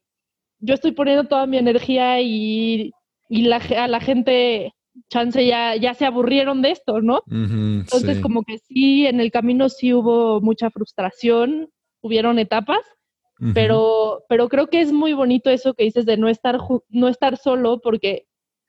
yo 0.60 0.74
estoy 0.74 0.92
poniendo 0.92 1.24
toda 1.24 1.46
mi 1.46 1.58
energía 1.58 2.20
y, 2.20 2.92
la, 3.28 3.56
a 3.56 3.88
la 3.88 4.00
gente, 4.00 4.74
chance, 5.10 5.44
ya, 5.44 5.76
ya 5.76 5.94
se 5.94 6.06
aburrieron 6.06 6.62
de 6.62 6.70
esto, 6.70 7.00
¿no? 7.00 7.22
Entonces, 7.28 8.20
como 8.20 8.44
que 8.44 8.58
sí, 8.58 9.06
en 9.06 9.20
el 9.20 9.30
camino 9.30 9.68
sí 9.68 9.92
hubo 9.92 10.40
mucha 10.40 10.70
frustración, 10.70 11.70
hubieron 12.00 12.38
etapas, 12.38 12.80
pero, 13.52 14.24
pero 14.28 14.48
creo 14.48 14.68
que 14.68 14.80
es 14.80 14.92
muy 14.92 15.12
bonito 15.12 15.50
eso 15.50 15.74
que 15.74 15.84
dices 15.84 16.06
de 16.06 16.16
no 16.16 16.28
estar, 16.28 16.58
no 16.88 17.08
estar 17.08 17.36
solo, 17.36 17.80
porque, 17.80 18.26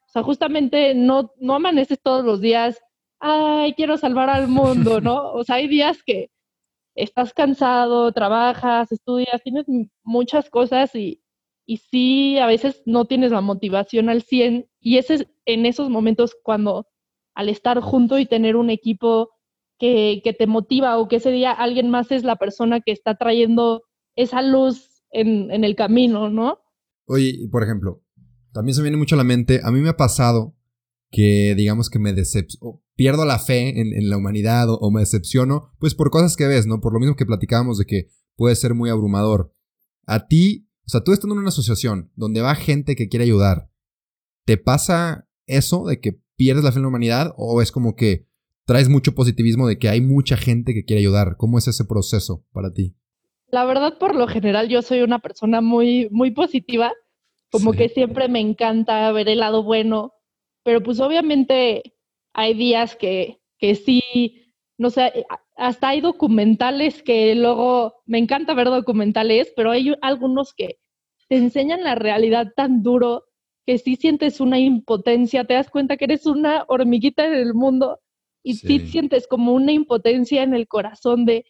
o 0.07 0.09
sea, 0.09 0.23
justamente 0.23 0.95
no, 0.95 1.31
no 1.39 1.55
amaneces 1.55 2.01
todos 2.01 2.25
los 2.25 2.41
días, 2.41 2.77
ay, 3.19 3.73
quiero 3.73 3.97
salvar 3.97 4.29
al 4.29 4.47
mundo, 4.47 5.01
¿no? 5.01 5.31
O 5.33 5.43
sea, 5.43 5.55
hay 5.57 5.67
días 5.67 6.03
que 6.03 6.29
estás 6.95 7.33
cansado, 7.33 8.11
trabajas, 8.11 8.91
estudias, 8.91 9.43
tienes 9.43 9.65
muchas 10.03 10.49
cosas 10.49 10.95
y, 10.95 11.21
y 11.65 11.77
sí, 11.77 12.37
a 12.39 12.47
veces 12.47 12.81
no 12.85 13.05
tienes 13.05 13.31
la 13.31 13.41
motivación 13.41 14.09
al 14.09 14.21
100 14.21 14.69
y 14.79 14.97
ese 14.97 15.15
es 15.15 15.27
en 15.45 15.65
esos 15.65 15.89
momentos 15.89 16.35
cuando 16.41 16.87
al 17.33 17.49
estar 17.49 17.81
junto 17.81 18.17
y 18.17 18.25
tener 18.25 18.55
un 18.55 18.69
equipo 18.69 19.31
que, 19.77 20.21
que, 20.23 20.31
te 20.31 20.47
motiva 20.47 20.97
o 20.97 21.09
que 21.09 21.17
ese 21.17 21.31
día 21.31 21.51
alguien 21.51 21.89
más 21.89 22.11
es 22.11 22.23
la 22.23 22.37
persona 22.37 22.79
que 22.79 22.93
está 22.93 23.15
trayendo 23.15 23.83
esa 24.15 24.41
luz 24.41 25.03
en, 25.11 25.51
en 25.51 25.65
el 25.65 25.75
camino, 25.75 26.29
¿no? 26.29 26.59
Oye, 27.07 27.47
por 27.51 27.61
ejemplo, 27.61 28.01
también 28.53 28.73
se 28.73 28.81
me 28.81 28.85
viene 28.85 28.97
mucho 28.97 29.15
a 29.15 29.17
la 29.17 29.25
mente, 29.25 29.59
a 29.63 29.71
mí 29.71 29.81
me 29.81 29.89
ha 29.89 29.97
pasado 29.97 30.55
que 31.11 31.55
digamos 31.55 31.89
que 31.89 31.99
me 31.99 32.13
decepciono, 32.13 32.81
pierdo 32.95 33.25
la 33.25 33.39
fe 33.39 33.79
en, 33.79 34.09
la 34.09 34.17
humanidad 34.17 34.67
o, 34.69 34.91
me 34.91 35.01
decepciono, 35.01 35.71
pues 35.79 35.95
por 35.95 36.09
cosas 36.09 36.35
que 36.35 36.47
ves, 36.47 36.65
¿no? 36.65 36.81
Por 36.81 36.93
lo 36.93 36.99
mismo 36.99 37.15
que 37.15 37.25
platicábamos 37.25 37.77
de 37.77 37.85
que 37.85 38.07
puede 38.35 38.55
ser 38.55 38.73
muy 38.73 38.89
abrumador. 38.89 39.53
A 40.05 40.27
ti, 40.27 40.69
o 40.85 40.89
sea, 40.89 41.01
tú 41.01 41.13
estando 41.13 41.35
en 41.35 41.39
una 41.39 41.49
asociación 41.49 42.11
donde 42.15 42.41
va 42.41 42.55
gente 42.55 42.95
que 42.95 43.09
quiere 43.09 43.25
ayudar, 43.25 43.69
¿te 44.45 44.57
pasa 44.57 45.27
eso 45.47 45.85
de 45.85 45.99
que 45.99 46.21
pierdes 46.35 46.63
la 46.63 46.71
fe 46.71 46.77
en 46.77 46.83
la 46.83 46.89
humanidad 46.89 47.33
o 47.37 47.61
es 47.61 47.71
como 47.71 47.95
que 47.95 48.27
traes 48.65 48.89
mucho 48.89 49.13
positivismo 49.13 49.67
de 49.67 49.77
que 49.77 49.89
hay 49.89 50.01
mucha 50.01 50.37
gente 50.37 50.73
que 50.73 50.85
quiere 50.85 51.01
ayudar? 51.01 51.35
¿Cómo 51.37 51.57
es 51.57 51.67
ese 51.67 51.85
proceso 51.85 52.45
para 52.51 52.73
ti? 52.73 52.95
La 53.47 53.65
verdad, 53.65 53.97
por 53.99 54.15
lo 54.15 54.27
general, 54.27 54.69
yo 54.69 54.81
soy 54.81 55.01
una 55.01 55.19
persona 55.19 55.61
muy, 55.61 56.09
muy 56.11 56.31
positiva, 56.31 56.91
como 57.51 57.73
que 57.73 57.89
siempre 57.89 58.27
me 58.27 58.39
encanta 58.39 59.11
ver 59.11 59.29
el 59.29 59.39
lado 59.39 59.63
bueno, 59.63 60.14
pero 60.65 60.81
pues 60.81 60.99
obviamente 60.99 61.93
hay 62.33 62.55
días 62.55 62.95
que, 62.95 63.39
que 63.59 63.75
sí, 63.75 64.01
no 64.79 64.89
sé, 64.89 65.11
eh, 65.13 65.25
hasta 65.55 65.89
hay 65.89 66.01
documentales 66.01 67.03
que 67.03 67.35
luego, 67.35 68.01
me 68.07 68.17
encanta 68.17 68.55
ver 68.55 68.67
documentales, 68.67 69.53
pero 69.55 69.69
hay 69.69 69.93
algunos 70.01 70.55
que 70.55 70.79
te 71.29 71.37
enseñan 71.37 71.83
la 71.83 71.93
realidad 71.93 72.51
tan 72.55 72.81
duro 72.81 73.25
que 73.67 73.77
sí 73.77 73.95
sientes 73.95 74.39
una 74.39 74.57
impotencia, 74.57 75.45
te 75.45 75.53
das 75.53 75.69
cuenta 75.69 75.97
que 75.97 76.05
eres 76.05 76.25
una 76.25 76.65
hormiguita 76.67 77.25
en 77.27 77.35
el 77.35 77.53
mundo 77.53 77.99
y 78.43 78.55
sí. 78.55 78.79
sientes 78.87 79.27
como 79.27 79.53
una 79.53 79.71
impotencia 79.71 80.41
en 80.41 80.55
el 80.55 80.67
corazón 80.67 81.25
de 81.25 81.45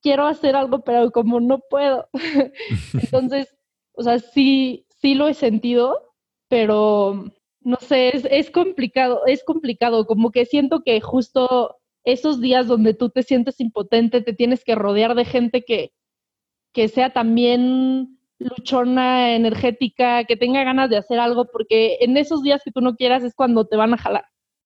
quiero 0.00 0.26
hacer 0.26 0.54
algo, 0.54 0.84
pero 0.84 1.10
como 1.10 1.40
no 1.40 1.58
puedo. 1.68 2.08
Entonces, 2.92 3.52
o 3.94 4.04
sea, 4.04 4.20
sí, 4.20 4.86
sí 5.00 5.14
lo 5.14 5.26
he 5.26 5.34
sentido, 5.34 6.14
pero 6.48 7.33
no 7.64 7.78
sé, 7.80 8.12
es, 8.30 8.50
complicado, 8.50 9.22
es 9.26 9.42
complicado, 9.42 10.06
como 10.06 10.30
que 10.30 10.44
siento 10.44 10.82
que 10.84 11.00
justo 11.00 11.76
esos 12.04 12.40
días 12.40 12.66
donde 12.66 12.94
tú 12.94 13.08
te 13.08 13.22
sientes 13.22 13.58
impotente, 13.60 14.20
te 14.20 14.34
tienes 14.34 14.62
que 14.64 14.74
rodear 14.74 15.14
de 15.14 15.24
gente 15.24 15.64
que, 15.64 15.92
que 16.72 16.88
sea 16.88 17.12
también 17.12 18.18
luchona, 18.38 19.34
energética, 19.34 20.24
que 20.24 20.36
tenga 20.36 20.62
ganas 20.64 20.90
de 20.90 20.98
hacer 20.98 21.18
algo, 21.18 21.46
porque 21.50 21.96
en 22.00 22.16
esos 22.16 22.42
días 22.42 22.60
que 22.62 22.70
tú 22.70 22.82
no 22.82 22.94
quieras 22.94 23.24
es 23.24 23.34
cuando 23.34 23.66
te 23.66 23.76
van 23.76 23.94
a 23.94 23.98
jalar. 23.98 24.24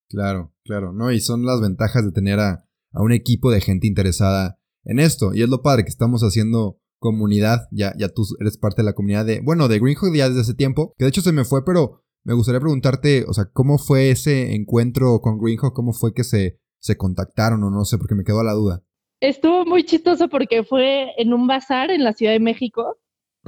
Claro, 0.09 0.53
claro, 0.65 0.93
¿no? 0.93 1.13
Y 1.13 1.21
son 1.21 1.45
las 1.47 1.61
ventajas 1.61 2.05
de 2.05 2.13
tener 2.13 2.41
a, 2.41 2.65
a 2.93 3.03
un 3.03 3.13
equipo 3.13 3.51
de 3.51 3.61
gente 3.61 3.87
interesada 3.87 4.59
en 4.85 4.99
esto. 4.99 5.35
Y 5.35 5.43
es 5.43 5.49
lo 5.49 5.63
padre 5.63 5.85
que 5.85 5.91
estamos 5.91 6.23
haciendo 6.23 6.81
comunidad, 6.99 7.69
ya, 7.71 7.93
ya 7.97 8.09
tú 8.09 8.25
eres 8.41 8.57
parte 8.59 8.83
de 8.83 8.87
la 8.87 8.95
comunidad 8.95 9.25
de, 9.25 9.41
bueno, 9.41 9.69
de 9.69 9.79
Greenhook 9.79 10.17
ya 10.17 10.29
desde 10.29 10.41
hace 10.41 10.55
tiempo, 10.55 10.95
que 10.99 11.05
de 11.05 11.11
hecho 11.11 11.21
se 11.21 11.31
me 11.31 11.45
fue, 11.45 11.65
pero 11.65 12.03
me 12.29 12.35
gustaría 12.35 12.61
preguntarte, 12.61 13.25
o 13.27 13.33
sea, 13.33 13.47
¿cómo 13.55 13.79
fue 13.79 14.11
ese 14.11 14.55
encuentro 14.55 15.19
con 15.23 15.39
Greenhawk? 15.39 15.73
¿Cómo 15.73 15.95
fue 15.95 16.13
que 16.13 16.25
se, 16.25 16.61
se 16.79 16.99
contactaron 16.99 17.65
o 17.65 17.71
no 17.71 17.87
sé? 17.87 17.97
Porque 17.97 18.15
me 18.15 18.23
quedó 18.23 18.43
la 18.43 18.53
duda. 18.53 18.83
Estuvo 19.19 19.65
muy 19.65 19.83
chistoso 19.85 20.29
porque 20.29 20.63
fue 20.63 21.15
en 21.17 21.33
un 21.33 21.47
bazar 21.47 21.91
en 21.91 22.05
la 22.05 22.13
Ciudad 22.13 22.33
de 22.33 22.41
México. 22.41 22.99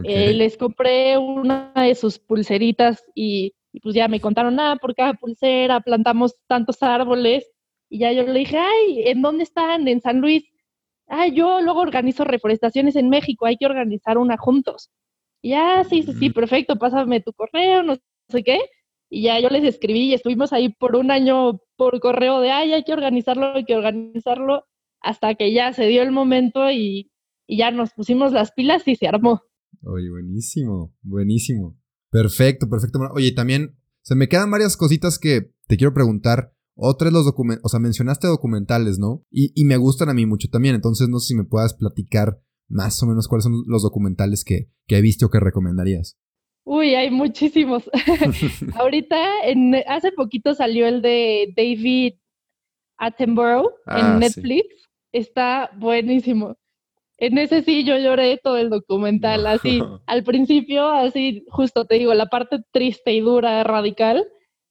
Eh, 0.02 0.32
les 0.32 0.56
compré 0.56 1.18
una 1.18 1.74
de 1.76 1.94
sus 1.94 2.18
pulseritas 2.18 3.04
y, 3.14 3.54
pues 3.82 3.94
ya 3.94 4.08
me 4.08 4.18
contaron, 4.18 4.58
ah, 4.58 4.78
por 4.80 4.94
cada 4.94 5.12
pulsera 5.12 5.80
plantamos 5.80 6.34
tantos 6.46 6.82
árboles. 6.82 7.44
Y 7.90 7.98
ya 7.98 8.12
yo 8.12 8.22
le 8.22 8.38
dije, 8.38 8.56
ay, 8.56 9.02
¿en 9.08 9.20
dónde 9.20 9.42
están? 9.42 9.88
En 9.88 10.00
San 10.00 10.22
Luis. 10.22 10.44
Ay, 11.06 11.34
yo 11.34 11.60
luego 11.60 11.80
organizo 11.80 12.24
reforestaciones 12.24 12.96
en 12.96 13.10
México, 13.10 13.44
hay 13.44 13.58
que 13.58 13.66
organizar 13.66 14.16
una 14.16 14.38
juntos. 14.38 14.90
Y 15.42 15.50
ya, 15.50 15.84
sí, 15.84 16.02
sí, 16.02 16.14
sí, 16.14 16.30
perfecto, 16.30 16.76
pásame 16.76 17.20
tu 17.20 17.34
correo, 17.34 17.82
nos 17.82 18.00
sé 18.30 18.42
qué. 18.42 18.58
Y 19.10 19.22
ya 19.24 19.40
yo 19.40 19.48
les 19.48 19.64
escribí 19.64 20.10
y 20.10 20.14
estuvimos 20.14 20.52
ahí 20.52 20.72
por 20.72 20.94
un 20.94 21.10
año 21.10 21.60
por 21.76 21.98
correo 22.00 22.40
de, 22.40 22.50
ay, 22.50 22.72
hay 22.72 22.84
que 22.84 22.92
organizarlo, 22.92 23.54
hay 23.54 23.64
que 23.64 23.74
organizarlo, 23.74 24.64
hasta 25.00 25.34
que 25.34 25.52
ya 25.52 25.72
se 25.72 25.86
dio 25.86 26.02
el 26.02 26.12
momento 26.12 26.70
y, 26.70 27.10
ya 27.48 27.72
nos 27.72 27.90
pusimos 27.90 28.32
las 28.32 28.52
pilas 28.52 28.86
y 28.86 28.94
se 28.94 29.08
armó. 29.08 29.42
Oye, 29.82 30.08
buenísimo, 30.08 30.94
buenísimo. 31.02 31.76
Perfecto, 32.08 32.68
perfecto. 32.68 33.00
Oye, 33.12 33.32
también 33.32 33.76
se 34.02 34.14
me 34.14 34.28
quedan 34.28 34.52
varias 34.52 34.76
cositas 34.76 35.18
que 35.18 35.52
te 35.66 35.76
quiero 35.76 35.92
preguntar. 35.92 36.54
Otras 36.76 37.12
los 37.12 37.24
documentos, 37.24 37.64
o 37.64 37.68
sea, 37.68 37.80
mencionaste 37.80 38.28
documentales, 38.28 39.00
¿no? 39.00 39.24
Y, 39.30 39.64
me 39.64 39.76
gustan 39.78 40.10
a 40.10 40.14
mí 40.14 40.26
mucho 40.26 40.48
también, 40.48 40.76
entonces 40.76 41.08
no 41.08 41.18
sé 41.18 41.28
si 41.28 41.34
me 41.34 41.44
puedas 41.44 41.74
platicar 41.74 42.40
más 42.68 43.02
o 43.02 43.06
menos 43.06 43.26
cuáles 43.26 43.44
son 43.44 43.64
los 43.66 43.82
documentales 43.82 44.44
que, 44.44 44.70
que 44.86 44.98
he 44.98 45.02
visto 45.02 45.28
que 45.28 45.40
recomendarías. 45.40 46.18
Uy, 46.64 46.94
hay 46.94 47.10
muchísimos. 47.10 47.90
Ahorita, 48.74 49.42
en, 49.44 49.74
hace 49.86 50.12
poquito 50.12 50.54
salió 50.54 50.86
el 50.86 51.02
de 51.02 51.52
David 51.56 52.14
Attenborough 52.98 53.74
en 53.86 54.04
ah, 54.04 54.18
Netflix. 54.18 54.66
Está 55.12 55.70
buenísimo. 55.76 56.56
En 57.20 57.36
ese 57.36 57.62
sí 57.62 57.84
yo 57.84 57.98
lloré 57.98 58.38
todo 58.42 58.56
el 58.56 58.70
documental, 58.70 59.46
así, 59.46 59.82
al 60.06 60.24
principio, 60.24 60.90
así, 60.90 61.44
justo 61.48 61.84
te 61.84 61.96
digo, 61.96 62.14
la 62.14 62.26
parte 62.26 62.60
triste 62.72 63.12
y 63.12 63.20
dura, 63.20 63.62
radical, 63.62 64.26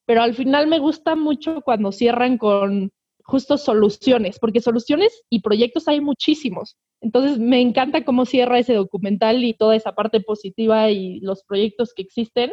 pero 0.06 0.24
al 0.24 0.34
final 0.34 0.66
me 0.66 0.80
gusta 0.80 1.16
mucho 1.16 1.62
cuando 1.62 1.92
cierran 1.92 2.40
con 2.40 2.92
justo 3.30 3.60
soluciones, 3.60 4.40
porque 4.40 4.60
soluciones 4.60 5.24
y 5.30 5.42
proyectos 5.42 5.88
hay 5.88 6.02
muchísimos. 6.02 6.78
Entonces 7.00 7.38
me 7.38 7.62
encanta 7.62 8.04
cómo 8.04 8.26
cierra 8.26 8.58
ese 8.58 8.74
documental 8.74 9.44
y 9.44 9.54
toda 9.54 9.76
esa 9.76 9.94
parte 9.94 10.20
positiva 10.20 10.90
y 10.90 11.20
los 11.20 11.44
proyectos 11.44 11.94
que 11.94 12.02
existen. 12.02 12.52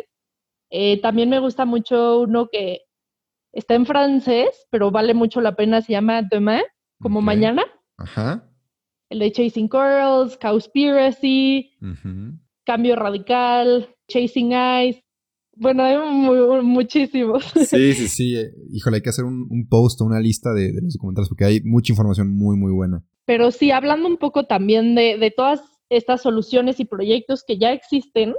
Eh, 0.71 1.01
también 1.01 1.31
me 1.31 1.39
gusta 1.39 1.65
mucho 1.65 2.21
uno 2.21 2.49
que 2.53 2.83
está 3.53 3.75
en 3.75 3.87
francés, 3.87 4.67
pero 4.71 4.91
vale 4.91 5.15
mucho 5.15 5.41
la 5.41 5.57
pena, 5.57 5.81
se 5.81 5.93
llama 5.93 6.21
Demain, 6.23 6.63
como 7.01 7.23
mañana. 7.23 7.65
Ajá. 7.97 8.47
El 9.09 9.21
de 9.21 9.33
Chasing 9.33 9.71
Girls, 9.71 10.37
Cowspiracy, 10.37 11.73
Cambio 12.67 12.97
Radical, 12.97 13.89
Chasing 14.09 14.53
Eyes. 14.53 15.03
Bueno, 15.59 15.83
hay 15.83 15.97
muchísimos. 16.63 17.45
Sí, 17.55 17.95
sí, 17.95 18.09
sí. 18.09 18.37
Eh, 18.37 18.53
híjole, 18.71 18.97
hay 18.97 19.03
que 19.03 19.09
hacer 19.09 19.25
un, 19.25 19.67
post 19.69 20.01
o 20.01 20.05
una 20.05 20.21
lista 20.21 20.53
de, 20.53 20.73
los 20.83 20.95
documentales 20.95 21.29
porque 21.29 21.47
hay 21.47 21.61
mucha 21.63 21.93
información 21.93 22.29
muy, 22.29 22.57
muy 22.57 22.73
buena. 22.73 23.03
Pero 23.25 23.51
sí, 23.51 23.71
hablando 23.71 24.07
un 24.07 24.19
poco 24.19 24.45
también 24.45 24.95
de, 24.95 25.33
todas 25.35 25.63
estas 25.89 26.23
soluciones 26.23 26.79
y 26.79 26.85
proyectos 26.85 27.43
que 27.45 27.59
ya 27.59 27.73
existen, 27.73 28.35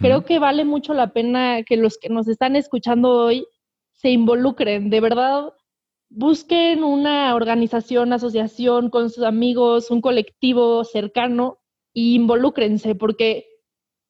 creo 0.00 0.24
que 0.24 0.38
vale 0.38 0.64
mucho 0.64 0.94
la 0.94 1.12
pena 1.12 1.62
que 1.62 1.76
los 1.76 1.98
que 1.98 2.08
nos 2.08 2.28
están 2.28 2.56
escuchando 2.56 3.10
hoy 3.10 3.46
se 3.92 4.10
involucren. 4.10 4.90
De 4.90 5.00
verdad, 5.00 5.52
busquen 6.10 6.84
una 6.84 7.34
organización, 7.34 8.12
asociación 8.12 8.90
con 8.90 9.10
sus 9.10 9.24
amigos, 9.24 9.90
un 9.90 10.00
colectivo 10.00 10.84
cercano 10.84 11.58
e 11.94 12.14
involúcrense, 12.14 12.94
porque 12.94 13.46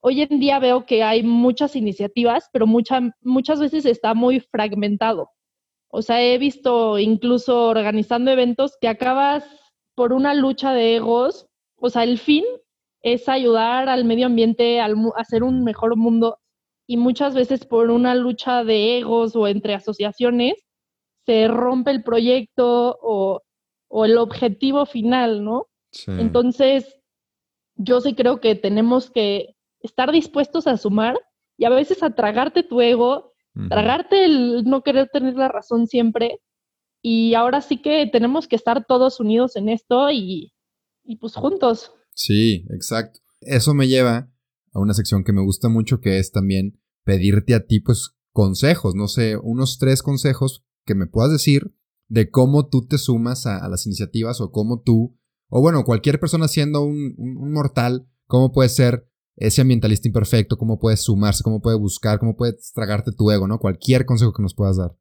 hoy 0.06 0.20
en 0.20 0.38
día 0.38 0.58
veo 0.58 0.84
que 0.84 1.02
hay 1.02 1.22
muchas 1.22 1.74
iniciativas, 1.76 2.50
pero 2.52 2.66
muchas 2.66 3.58
veces 3.58 3.86
está 3.86 4.12
muy 4.12 4.38
fragmentado. 4.38 5.30
O 5.88 6.02
sea, 6.02 6.22
he 6.22 6.36
visto 6.36 6.98
incluso 6.98 7.68
organizando 7.68 8.30
eventos 8.30 8.76
que 8.78 8.88
acabas 8.88 9.46
por 9.94 10.12
una 10.12 10.34
lucha 10.34 10.74
de 10.74 10.96
egos. 10.96 11.46
O 11.76 11.88
sea, 11.88 12.04
el 12.04 12.18
fin 12.18 12.44
es 13.00 13.30
ayudar 13.30 13.88
al 13.88 14.04
medio 14.04 14.26
ambiente 14.26 14.78
a 14.78 14.88
hacer 15.16 15.42
un 15.42 15.64
mejor 15.64 15.96
mundo 15.96 16.38
y 16.86 16.98
muchas 16.98 17.34
veces 17.34 17.64
por 17.64 17.90
una 17.90 18.14
lucha 18.14 18.62
de 18.62 18.98
egos 18.98 19.34
o 19.34 19.48
entre 19.48 19.72
asociaciones 19.72 20.66
se 21.24 21.48
rompe 21.48 21.90
el 21.92 22.02
proyecto 22.02 22.98
o, 23.00 23.40
el 24.04 24.18
objetivo 24.18 24.84
final, 24.84 25.42
¿no? 25.44 25.68
Entonces, 26.08 27.00
yo 27.76 28.02
sí 28.02 28.14
creo 28.14 28.40
que 28.40 28.54
tenemos 28.54 29.10
que 29.10 29.53
estar 29.84 30.10
dispuestos 30.10 30.66
a 30.66 30.76
sumar 30.76 31.18
y 31.56 31.64
a 31.64 31.70
veces 31.70 32.02
a 32.02 32.14
tragarte 32.14 32.62
tu 32.62 32.80
ego, 32.80 33.32
tragarte 33.68 34.24
el 34.24 34.64
no 34.64 34.82
querer 34.82 35.08
tener 35.12 35.34
la 35.34 35.48
razón 35.48 35.86
siempre. 35.86 36.40
Y 37.00 37.34
ahora 37.34 37.60
sí 37.60 37.80
que 37.80 38.08
tenemos 38.10 38.48
que 38.48 38.56
estar 38.56 38.86
todos 38.86 39.20
unidos 39.20 39.56
en 39.56 39.68
esto 39.68 40.10
y, 40.10 40.52
y 41.04 41.16
pues 41.16 41.34
juntos. 41.34 41.92
Sí, 42.14 42.64
exacto. 42.70 43.20
Eso 43.40 43.74
me 43.74 43.86
lleva 43.86 44.30
a 44.72 44.80
una 44.80 44.94
sección 44.94 45.22
que 45.22 45.32
me 45.32 45.42
gusta 45.42 45.68
mucho, 45.68 46.00
que 46.00 46.18
es 46.18 46.32
también 46.32 46.80
pedirte 47.04 47.54
a 47.54 47.66
ti, 47.66 47.80
pues, 47.80 48.16
consejos, 48.32 48.94
no 48.94 49.06
sé, 49.06 49.36
unos 49.36 49.78
tres 49.78 50.02
consejos 50.02 50.64
que 50.84 50.94
me 50.94 51.06
puedas 51.06 51.30
decir 51.30 51.74
de 52.08 52.30
cómo 52.30 52.68
tú 52.68 52.86
te 52.86 52.98
sumas 52.98 53.46
a, 53.46 53.66
las 53.68 53.86
iniciativas 53.86 54.40
o 54.40 54.50
cómo 54.50 54.82
tú, 54.82 55.16
o 55.48 55.60
bueno, 55.60 55.84
cualquier 55.84 56.20
persona 56.20 56.48
siendo 56.48 56.82
un, 56.82 57.14
mortal, 57.52 58.08
cómo 58.26 58.52
puede 58.52 58.68
ser 58.68 59.08
ese 59.36 59.62
ambientalista 59.62 60.08
imperfecto, 60.08 60.56
cómo 60.56 60.78
puedes 60.78 61.02
sumarse, 61.02 61.42
cómo 61.42 61.60
puede 61.60 61.76
buscar, 61.76 62.18
cómo 62.18 62.36
puedes 62.36 62.72
tragarte 62.72 63.12
tu 63.12 63.30
ego, 63.30 63.48
¿no? 63.48 63.58
Cualquier 63.58 64.06
consejo 64.06 64.32
que 64.32 64.42
nos 64.42 64.54
puedas 64.54 64.76
dar. 64.76 64.92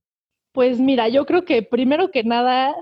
Pues 0.54 0.80
mira, 0.80 1.10
yo 1.10 1.26
creo 1.26 1.46
que 1.46 1.64
primero 1.64 2.12
que 2.12 2.24
nada, 2.24 2.74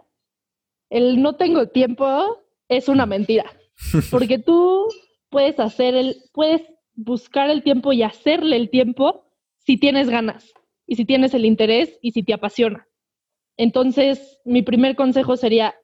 el 0.90 1.22
no 1.22 1.36
tengo 1.36 1.68
tiempo 1.68 2.38
es 2.68 2.88
una 2.88 3.06
mentira, 3.06 3.46
porque 4.12 4.40
tú 4.40 4.88
puedes 5.30 5.60
hacer 5.60 5.96
el, 5.96 6.18
puedes 6.34 6.62
buscar 6.94 7.50
el 7.50 7.64
tiempo 7.64 7.94
y 7.94 8.04
hacerle 8.04 8.58
el 8.58 8.70
tiempo 8.70 9.26
si 9.60 9.78
tienes 9.78 10.10
ganas 10.10 10.54
y 10.86 10.96
si 10.96 11.06
tienes 11.06 11.34
el 11.34 11.46
interés 11.46 11.98
y 12.02 12.12
si 12.12 12.24
te 12.24 12.34
apasiona. 12.34 12.88
Entonces, 13.58 14.40
mi 14.46 14.62
primer 14.62 14.96
consejo 14.96 15.38
sería, 15.38 15.76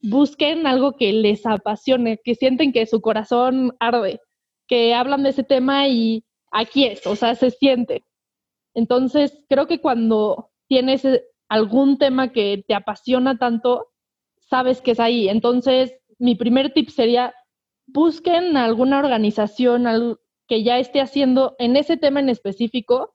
busquen 0.00 0.66
algo 0.66 0.96
que 0.96 1.12
les 1.12 1.46
apasione, 1.46 2.20
que 2.22 2.34
sienten 2.34 2.72
que 2.72 2.86
su 2.86 3.00
corazón 3.00 3.74
arde, 3.80 4.20
que 4.66 4.94
hablan 4.94 5.22
de 5.22 5.30
ese 5.30 5.44
tema 5.44 5.88
y 5.88 6.24
aquí 6.50 6.84
es, 6.86 7.06
o 7.06 7.16
sea, 7.16 7.34
se 7.34 7.50
siente. 7.50 8.04
Entonces, 8.74 9.44
creo 9.48 9.66
que 9.66 9.80
cuando 9.80 10.50
tienes 10.68 11.06
algún 11.48 11.98
tema 11.98 12.32
que 12.32 12.64
te 12.66 12.74
apasiona 12.74 13.38
tanto, 13.38 13.88
sabes 14.38 14.80
que 14.80 14.92
es 14.92 15.00
ahí. 15.00 15.28
Entonces, 15.28 15.94
mi 16.18 16.34
primer 16.34 16.72
tip 16.72 16.88
sería, 16.88 17.34
busquen 17.86 18.56
alguna 18.56 18.98
organización 18.98 20.18
que 20.48 20.62
ya 20.62 20.78
esté 20.78 21.00
haciendo 21.00 21.54
en 21.58 21.76
ese 21.76 21.96
tema 21.96 22.20
en 22.20 22.28
específico 22.28 23.14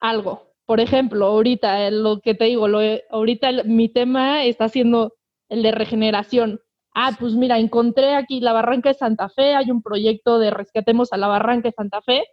algo 0.00 0.46
por 0.66 0.80
ejemplo, 0.80 1.26
ahorita, 1.26 1.86
eh, 1.86 1.92
lo 1.92 2.20
que 2.20 2.34
te 2.34 2.46
digo, 2.46 2.66
lo, 2.68 2.80
ahorita 3.10 3.62
mi 3.64 3.88
tema 3.88 4.44
está 4.44 4.68
siendo 4.68 5.14
el 5.48 5.62
de 5.62 5.70
regeneración. 5.70 6.60
Ah, 6.98 7.14
pues 7.20 7.34
mira, 7.34 7.58
encontré 7.58 8.14
aquí 8.14 8.40
la 8.40 8.54
Barranca 8.54 8.88
de 8.88 8.94
Santa 8.94 9.28
Fe, 9.28 9.54
hay 9.54 9.70
un 9.70 9.82
proyecto 9.82 10.38
de 10.38 10.50
rescatemos 10.50 11.12
a 11.12 11.18
la 11.18 11.26
Barranca 11.26 11.68
de 11.68 11.74
Santa 11.74 12.00
Fe. 12.00 12.24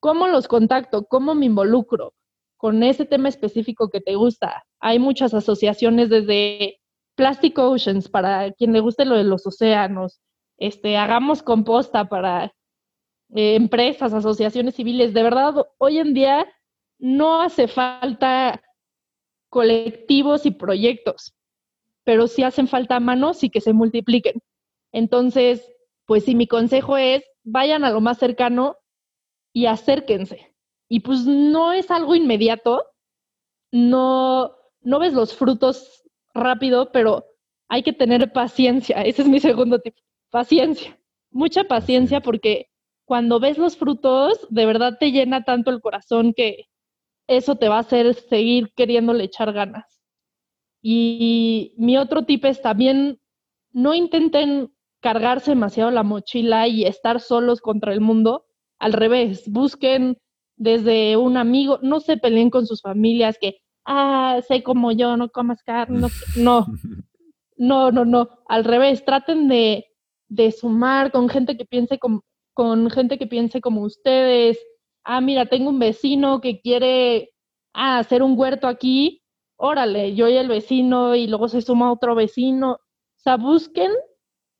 ¿Cómo 0.00 0.28
los 0.28 0.48
contacto? 0.48 1.06
¿Cómo 1.06 1.34
me 1.34 1.46
involucro 1.46 2.12
con 2.58 2.82
ese 2.82 3.06
tema 3.06 3.30
específico 3.30 3.88
que 3.88 4.02
te 4.02 4.14
gusta? 4.16 4.66
Hay 4.80 4.98
muchas 4.98 5.32
asociaciones 5.32 6.10
desde 6.10 6.78
Plastic 7.14 7.58
Oceans, 7.58 8.10
para 8.10 8.52
quien 8.52 8.74
le 8.74 8.80
guste 8.80 9.06
lo 9.06 9.16
de 9.16 9.24
los 9.24 9.46
océanos, 9.46 10.20
este, 10.58 10.98
hagamos 10.98 11.42
composta 11.42 12.10
para 12.10 12.52
eh, 13.34 13.54
empresas, 13.54 14.12
asociaciones 14.12 14.74
civiles. 14.74 15.14
De 15.14 15.22
verdad, 15.22 15.54
hoy 15.78 15.96
en 15.96 16.12
día 16.12 16.46
no 16.98 17.40
hace 17.40 17.66
falta 17.66 18.62
colectivos 19.48 20.44
y 20.44 20.50
proyectos, 20.50 21.34
pero 22.04 22.26
sí 22.26 22.42
hacen 22.42 22.68
falta 22.68 23.00
manos 23.00 23.42
y 23.44 23.50
que 23.50 23.60
se 23.60 23.72
multipliquen. 23.72 24.42
Entonces, 24.92 25.66
pues 26.06 26.24
sí, 26.24 26.34
mi 26.34 26.46
consejo 26.46 26.96
es, 26.96 27.22
vayan 27.44 27.84
a 27.84 27.90
lo 27.90 28.00
más 28.00 28.18
cercano 28.18 28.76
y 29.52 29.66
acérquense. 29.66 30.54
Y 30.88 31.00
pues 31.00 31.24
no 31.24 31.72
es 31.72 31.90
algo 31.90 32.14
inmediato, 32.14 32.84
no, 33.72 34.56
no 34.82 34.98
ves 34.98 35.14
los 35.14 35.34
frutos 35.34 36.04
rápido, 36.34 36.92
pero 36.92 37.24
hay 37.68 37.82
que 37.82 37.92
tener 37.92 38.32
paciencia. 38.32 39.02
Ese 39.02 39.22
es 39.22 39.28
mi 39.28 39.40
segundo 39.40 39.78
tip, 39.80 39.94
paciencia. 40.30 40.98
Mucha 41.30 41.64
paciencia 41.64 42.20
porque 42.20 42.68
cuando 43.06 43.40
ves 43.40 43.58
los 43.58 43.76
frutos, 43.76 44.46
de 44.50 44.66
verdad 44.66 44.98
te 44.98 45.12
llena 45.12 45.44
tanto 45.44 45.70
el 45.70 45.80
corazón 45.80 46.34
que, 46.34 46.66
eso 47.26 47.56
te 47.56 47.68
va 47.68 47.76
a 47.76 47.80
hacer 47.80 48.14
seguir 48.14 48.72
queriéndole 48.74 49.24
echar 49.24 49.52
ganas. 49.52 49.91
Y 50.82 51.74
mi 51.78 51.96
otro 51.96 52.24
tip 52.24 52.44
es 52.44 52.60
también 52.60 53.20
no 53.72 53.94
intenten 53.94 54.72
cargarse 55.00 55.52
demasiado 55.52 55.90
la 55.90 56.02
mochila 56.02 56.68
y 56.68 56.84
estar 56.84 57.20
solos 57.20 57.60
contra 57.60 57.92
el 57.92 58.00
mundo. 58.00 58.46
Al 58.78 58.92
revés, 58.92 59.48
busquen 59.48 60.18
desde 60.56 61.16
un 61.16 61.36
amigo, 61.36 61.78
no 61.82 62.00
se 62.00 62.16
peleen 62.16 62.50
con 62.50 62.66
sus 62.66 62.82
familias 62.82 63.36
que, 63.40 63.56
ah, 63.84 64.40
sé 64.46 64.62
como 64.62 64.92
yo, 64.92 65.16
no 65.16 65.28
comas 65.30 65.62
carne, 65.62 66.08
no, 66.36 66.66
no, 67.56 67.90
no, 67.90 68.04
no, 68.04 68.28
al 68.48 68.64
revés, 68.64 69.04
traten 69.04 69.48
de, 69.48 69.86
de 70.28 70.52
sumar 70.52 71.10
con 71.10 71.28
gente 71.28 71.56
que 71.56 71.64
piense 71.64 71.98
como, 71.98 72.24
con 72.54 72.90
gente 72.90 73.18
que 73.18 73.26
piense 73.26 73.60
como 73.60 73.82
ustedes, 73.82 74.58
ah, 75.04 75.20
mira, 75.20 75.46
tengo 75.46 75.70
un 75.70 75.78
vecino 75.78 76.40
que 76.40 76.60
quiere 76.60 77.30
ah, 77.72 77.98
hacer 77.98 78.22
un 78.22 78.38
huerto 78.38 78.68
aquí, 78.68 79.21
órale, 79.62 80.16
yo 80.16 80.28
y 80.28 80.36
el 80.36 80.48
vecino 80.48 81.14
y 81.14 81.28
luego 81.28 81.48
se 81.48 81.62
suma 81.62 81.92
otro 81.92 82.16
vecino. 82.16 82.72
O 82.72 83.20
sea, 83.22 83.36
busquen 83.36 83.92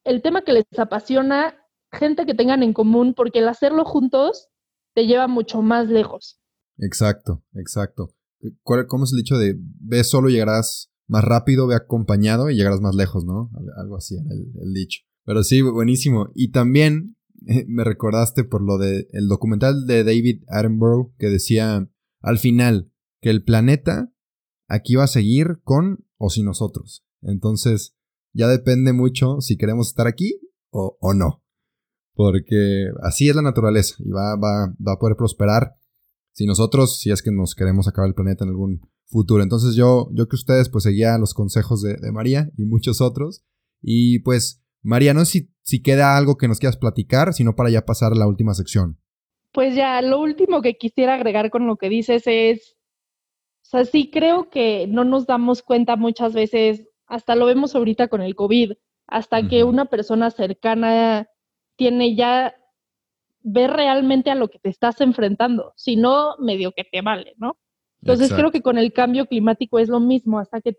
el 0.05 0.23
tema 0.23 0.43
que 0.43 0.53
les 0.53 0.65
apasiona, 0.79 1.57
gente 1.91 2.25
que 2.25 2.35
tengan 2.35 2.62
en 2.62 2.73
común, 2.73 3.12
porque 3.12 3.41
el 3.41 3.49
hacerlo 3.49 3.85
juntos 3.85 4.49
te 4.95 5.07
lleva 5.07 5.27
mucho 5.27 5.61
más 5.61 5.88
lejos. 5.88 6.41
Exacto, 6.79 7.43
exacto. 7.55 8.15
¿Cómo 8.62 9.05
es 9.05 9.12
el 9.12 9.19
dicho 9.19 9.38
de 9.38 9.57
ve 9.59 10.05
solo 10.05 10.29
llegarás 10.29 10.93
más 11.09 11.25
rápido, 11.25 11.67
ve 11.67 11.75
acompañado 11.75 12.49
y 12.49 12.55
llegarás 12.55 12.81
más 12.81 12.95
lejos, 12.95 13.25
¿no? 13.25 13.51
Algo 13.77 13.97
así 13.97 14.15
era 14.15 14.31
el, 14.62 14.73
dicho. 14.73 15.01
Pero 15.25 15.43
sí, 15.43 15.62
buenísimo. 15.62 16.31
Y 16.35 16.53
también 16.53 17.17
eh, 17.47 17.65
me 17.67 17.83
recordaste 17.83 18.45
por 18.45 18.62
lo 18.62 18.79
de 18.79 19.09
el 19.11 19.27
documental 19.27 19.87
de 19.87 20.05
David 20.05 20.45
Attenborough 20.47 21.12
que 21.19 21.27
decía 21.27 21.88
al 22.21 22.38
final 22.38 22.93
que 23.21 23.31
el 23.31 23.43
planeta 23.43 24.12
aquí 24.68 24.94
va 24.94 25.05
a 25.05 25.09
seguir 25.09 25.61
con 25.62 26.05
o 26.16 26.31
sin 26.31 26.46
nosotros. 26.46 27.05
Entonces, 27.22 27.96
ya 28.33 28.48
depende 28.48 28.92
mucho 28.92 29.40
si 29.40 29.57
queremos 29.57 29.88
estar 29.88 30.07
aquí 30.07 30.40
o, 30.70 30.96
o 31.01 31.14
no. 31.14 31.42
Porque 32.14 32.88
así 33.03 33.29
es 33.29 33.37
la 33.37 33.42
naturaleza 33.42 33.96
y 33.98 34.11
va, 34.11 34.37
va, 34.37 34.75
va 34.87 34.92
a 34.94 34.98
poder 34.98 35.16
prosperar 35.16 35.77
si 36.33 36.46
nosotros, 36.46 36.98
si 36.98 37.11
es 37.11 37.22
que 37.22 37.31
nos 37.31 37.55
queremos 37.55 37.88
acabar 37.88 38.09
el 38.09 38.14
planeta 38.14 38.44
en 38.44 38.51
algún 38.51 38.81
futuro. 39.07 39.42
Entonces 39.42 39.75
yo, 39.75 40.09
yo 40.12 40.27
que 40.29 40.37
ustedes 40.37 40.68
pues 40.68 40.85
seguía 40.85 41.18
los 41.18 41.35
consejos 41.35 41.83
de, 41.83 41.96
María 42.12 42.51
y 42.57 42.64
muchos 42.64 43.01
otros. 43.01 43.44
Y 43.81 44.20
pues, 44.20 44.64
María, 44.83 45.14
no 45.14 45.25
sé 45.25 45.33
si, 45.33 45.51
si 45.62 45.83
queda 45.83 46.16
algo 46.16 46.37
que 46.37 46.48
nos 46.48 46.59
quieras 46.59 46.77
platicar, 46.77 47.33
sino 47.35 47.55
para 47.55 47.70
ya 47.70 47.85
pasar 47.85 48.12
a 48.12 48.16
la 48.16 48.27
última 48.27 48.55
sección. 48.55 48.98
Pues 49.53 49.77
ya, 49.77 50.01
lo 50.01 50.18
último 50.20 50.62
que 50.62 50.79
quisiera 50.79 51.14
agregar 51.14 51.51
con 51.51 51.66
lo 51.66 51.77
que 51.77 51.90
dices 51.90 52.22
es, 52.27 52.77
sea, 53.73 53.85
sí 53.85 54.11
creo 54.11 54.51
que 54.51 54.87
no 54.87 55.05
nos 55.05 55.27
damos 55.27 55.63
cuenta 55.63 55.97
muchas 55.97 56.33
veces, 56.35 56.89
hasta 57.07 57.35
lo 57.35 57.47
vemos 57.47 57.75
ahorita 57.75 58.09
con 58.09 58.23
el 58.23 58.35
COVID, 58.35 58.73
hasta 59.07 59.49
que 59.49 59.65
una 59.65 59.87
persona 59.87 60.31
cercana 60.31 61.29
tiene 61.77 62.15
ya, 62.15 62.55
ve 63.41 63.67
realmente 63.67 64.31
a 64.31 64.35
lo 64.35 64.49
que 64.49 64.59
te 64.59 64.69
estás 64.69 65.01
enfrentando, 65.01 65.73
si 65.77 65.97
no, 65.97 66.37
medio 66.39 66.73
que 66.73 66.85
te 66.85 67.03
vale, 67.03 67.35
¿no? 67.37 67.59
Entonces 68.01 68.33
creo 68.33 68.51
que 68.51 68.63
con 68.63 68.79
el 68.79 68.93
cambio 68.93 69.27
climático 69.27 69.79
es 69.79 69.89
lo 69.89 70.01
mismo, 70.01 70.39
hasta 70.39 70.61
que 70.61 70.77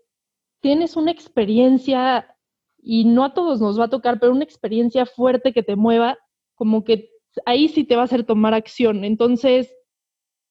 tienes 0.60 0.96
una 0.96 1.10
experiencia, 1.10 2.36
y 2.82 3.04
no 3.04 3.24
a 3.24 3.34
todos 3.34 3.60
nos 3.60 3.80
va 3.80 3.84
a 3.84 3.90
tocar, 3.90 4.20
pero 4.20 4.32
una 4.32 4.44
experiencia 4.44 5.06
fuerte 5.06 5.52
que 5.52 5.62
te 5.62 5.76
mueva, 5.76 6.18
como 6.54 6.84
que 6.84 7.10
ahí 7.46 7.68
sí 7.68 7.84
te 7.84 7.96
va 7.96 8.02
a 8.02 8.04
hacer 8.04 8.24
tomar 8.24 8.54
acción. 8.54 9.04
Entonces, 9.04 9.74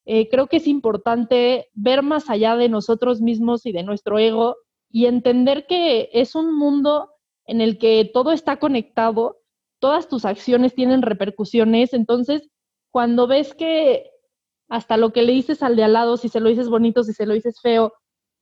eh, 0.06 0.30
creo 0.30 0.48
que 0.48 0.58
es 0.58 0.68
importante 0.68 1.70
ver 1.74 2.04
más 2.04 2.30
allá 2.30 2.56
de 2.56 2.70
nosotros 2.70 3.22
mismos 3.22 3.66
y 3.66 3.72
de 3.72 3.84
nuestro 3.84 4.20
ego 4.20 4.58
y 4.90 5.06
entender 5.06 5.66
que 5.66 6.10
es 6.14 6.36
un 6.36 6.56
mundo 6.56 7.10
en 7.46 7.62
el 7.62 7.78
que 7.78 8.10
todo 8.14 8.32
está 8.32 8.58
conectado, 8.58 9.38
todas 9.80 10.08
tus 10.08 10.26
acciones 10.26 10.76
tienen 10.76 11.02
repercusiones, 11.02 11.94
entonces 11.94 12.50
cuando 12.92 13.28
ves 13.28 13.54
que 13.54 14.12
hasta 14.70 14.98
lo 14.98 15.12
que 15.14 15.24
le 15.24 15.34
dices 15.34 15.64
al 15.64 15.76
de 15.76 15.84
al 15.84 15.94
lado, 15.94 16.18
si 16.18 16.30
se 16.30 16.40
lo 16.40 16.50
dices 16.50 16.70
bonito, 16.70 17.04
si 17.04 17.14
se 17.14 17.26
lo 17.26 17.34
dices 17.34 17.60
feo, 17.62 17.94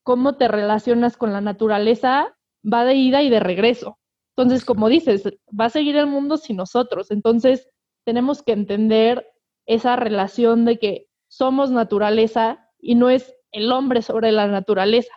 cómo 0.03 0.35
te 0.35 0.47
relacionas 0.47 1.17
con 1.17 1.33
la 1.33 1.41
naturaleza, 1.41 2.35
va 2.61 2.85
de 2.85 2.95
ida 2.95 3.23
y 3.23 3.29
de 3.29 3.39
regreso. 3.39 3.97
Entonces, 4.35 4.65
como 4.65 4.87
dices, 4.87 5.23
va 5.57 5.65
a 5.65 5.69
seguir 5.69 5.95
el 5.97 6.07
mundo 6.07 6.37
sin 6.37 6.57
nosotros. 6.57 7.11
Entonces, 7.11 7.67
tenemos 8.05 8.43
que 8.43 8.53
entender 8.53 9.27
esa 9.65 9.95
relación 9.95 10.65
de 10.65 10.79
que 10.79 11.07
somos 11.31 11.71
naturaleza 11.71 12.59
y 12.77 12.95
no 12.95 13.09
es 13.09 13.33
el 13.51 13.71
hombre 13.71 14.01
sobre 14.01 14.31
la 14.31 14.47
naturaleza. 14.47 15.13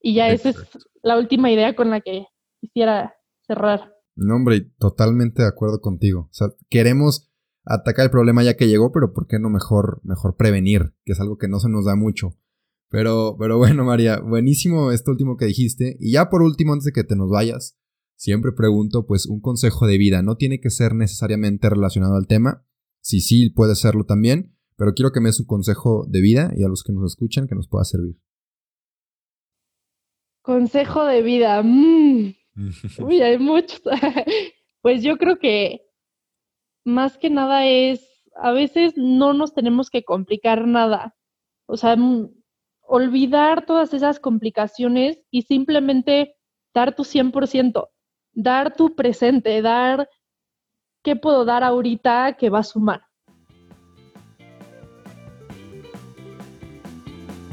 Y 0.00 0.14
ya 0.14 0.28
esa 0.28 0.50
es 0.50 0.56
la 1.02 1.18
última 1.18 1.50
idea 1.50 1.74
con 1.74 1.90
la 1.90 2.00
que 2.00 2.26
quisiera 2.60 3.16
cerrar. 3.46 3.92
No, 4.14 4.36
hombre, 4.36 4.60
totalmente 4.78 5.42
de 5.42 5.48
acuerdo 5.48 5.80
contigo. 5.80 6.28
O 6.30 6.32
sea, 6.32 6.48
queremos 6.68 7.32
atacar 7.64 8.04
el 8.04 8.10
problema 8.10 8.44
ya 8.44 8.56
que 8.56 8.68
llegó, 8.68 8.92
pero 8.92 9.12
¿por 9.12 9.26
qué 9.26 9.38
no 9.38 9.50
mejor, 9.50 10.00
mejor 10.04 10.36
prevenir? 10.36 10.94
Que 11.04 11.12
es 11.12 11.20
algo 11.20 11.36
que 11.36 11.48
no 11.48 11.58
se 11.58 11.68
nos 11.68 11.84
da 11.84 11.96
mucho. 11.96 12.38
Pero, 12.88 13.36
pero 13.38 13.58
bueno, 13.58 13.84
María, 13.84 14.20
buenísimo 14.20 14.92
esto 14.92 15.10
último 15.10 15.36
que 15.36 15.46
dijiste. 15.46 15.96
Y 15.98 16.12
ya 16.12 16.30
por 16.30 16.42
último, 16.42 16.74
antes 16.74 16.86
de 16.86 16.92
que 16.92 17.04
te 17.04 17.16
nos 17.16 17.28
vayas, 17.28 17.76
siempre 18.14 18.52
pregunto, 18.52 19.04
pues, 19.04 19.26
un 19.26 19.40
consejo 19.40 19.86
de 19.88 19.98
vida. 19.98 20.22
No 20.22 20.36
tiene 20.36 20.60
que 20.60 20.70
ser 20.70 20.94
necesariamente 20.94 21.68
relacionado 21.68 22.14
al 22.14 22.28
tema. 22.28 22.64
Sí, 23.00 23.20
sí, 23.20 23.50
puede 23.50 23.74
serlo 23.74 24.04
también. 24.04 24.56
Pero 24.80 24.94
quiero 24.94 25.10
que 25.12 25.20
me 25.20 25.28
des 25.28 25.40
un 25.40 25.44
consejo 25.44 26.06
de 26.08 26.22
vida 26.22 26.52
y 26.56 26.64
a 26.64 26.68
los 26.68 26.82
que 26.82 26.94
nos 26.94 27.12
escuchan 27.12 27.46
que 27.46 27.54
nos 27.54 27.68
pueda 27.68 27.84
servir. 27.84 28.16
Consejo 30.40 31.04
de 31.04 31.20
vida. 31.20 31.62
Mm. 31.62 32.34
Uy, 33.04 33.20
hay 33.20 33.38
muchos. 33.38 33.82
pues 34.80 35.02
yo 35.02 35.18
creo 35.18 35.38
que 35.38 35.82
más 36.86 37.18
que 37.18 37.28
nada 37.28 37.66
es, 37.66 38.24
a 38.34 38.52
veces 38.52 38.94
no 38.96 39.34
nos 39.34 39.52
tenemos 39.52 39.90
que 39.90 40.02
complicar 40.02 40.66
nada. 40.66 41.14
O 41.66 41.76
sea, 41.76 41.96
mm, 41.96 42.30
olvidar 42.80 43.66
todas 43.66 43.92
esas 43.92 44.18
complicaciones 44.18 45.20
y 45.30 45.42
simplemente 45.42 46.36
dar 46.72 46.96
tu 46.96 47.04
100% 47.04 47.90
dar 48.32 48.74
tu 48.74 48.94
presente, 48.94 49.60
dar 49.62 50.08
qué 51.02 51.16
puedo 51.16 51.44
dar 51.44 51.64
ahorita 51.64 52.36
que 52.38 52.50
va 52.50 52.60
a 52.60 52.64
sumar. 52.64 53.09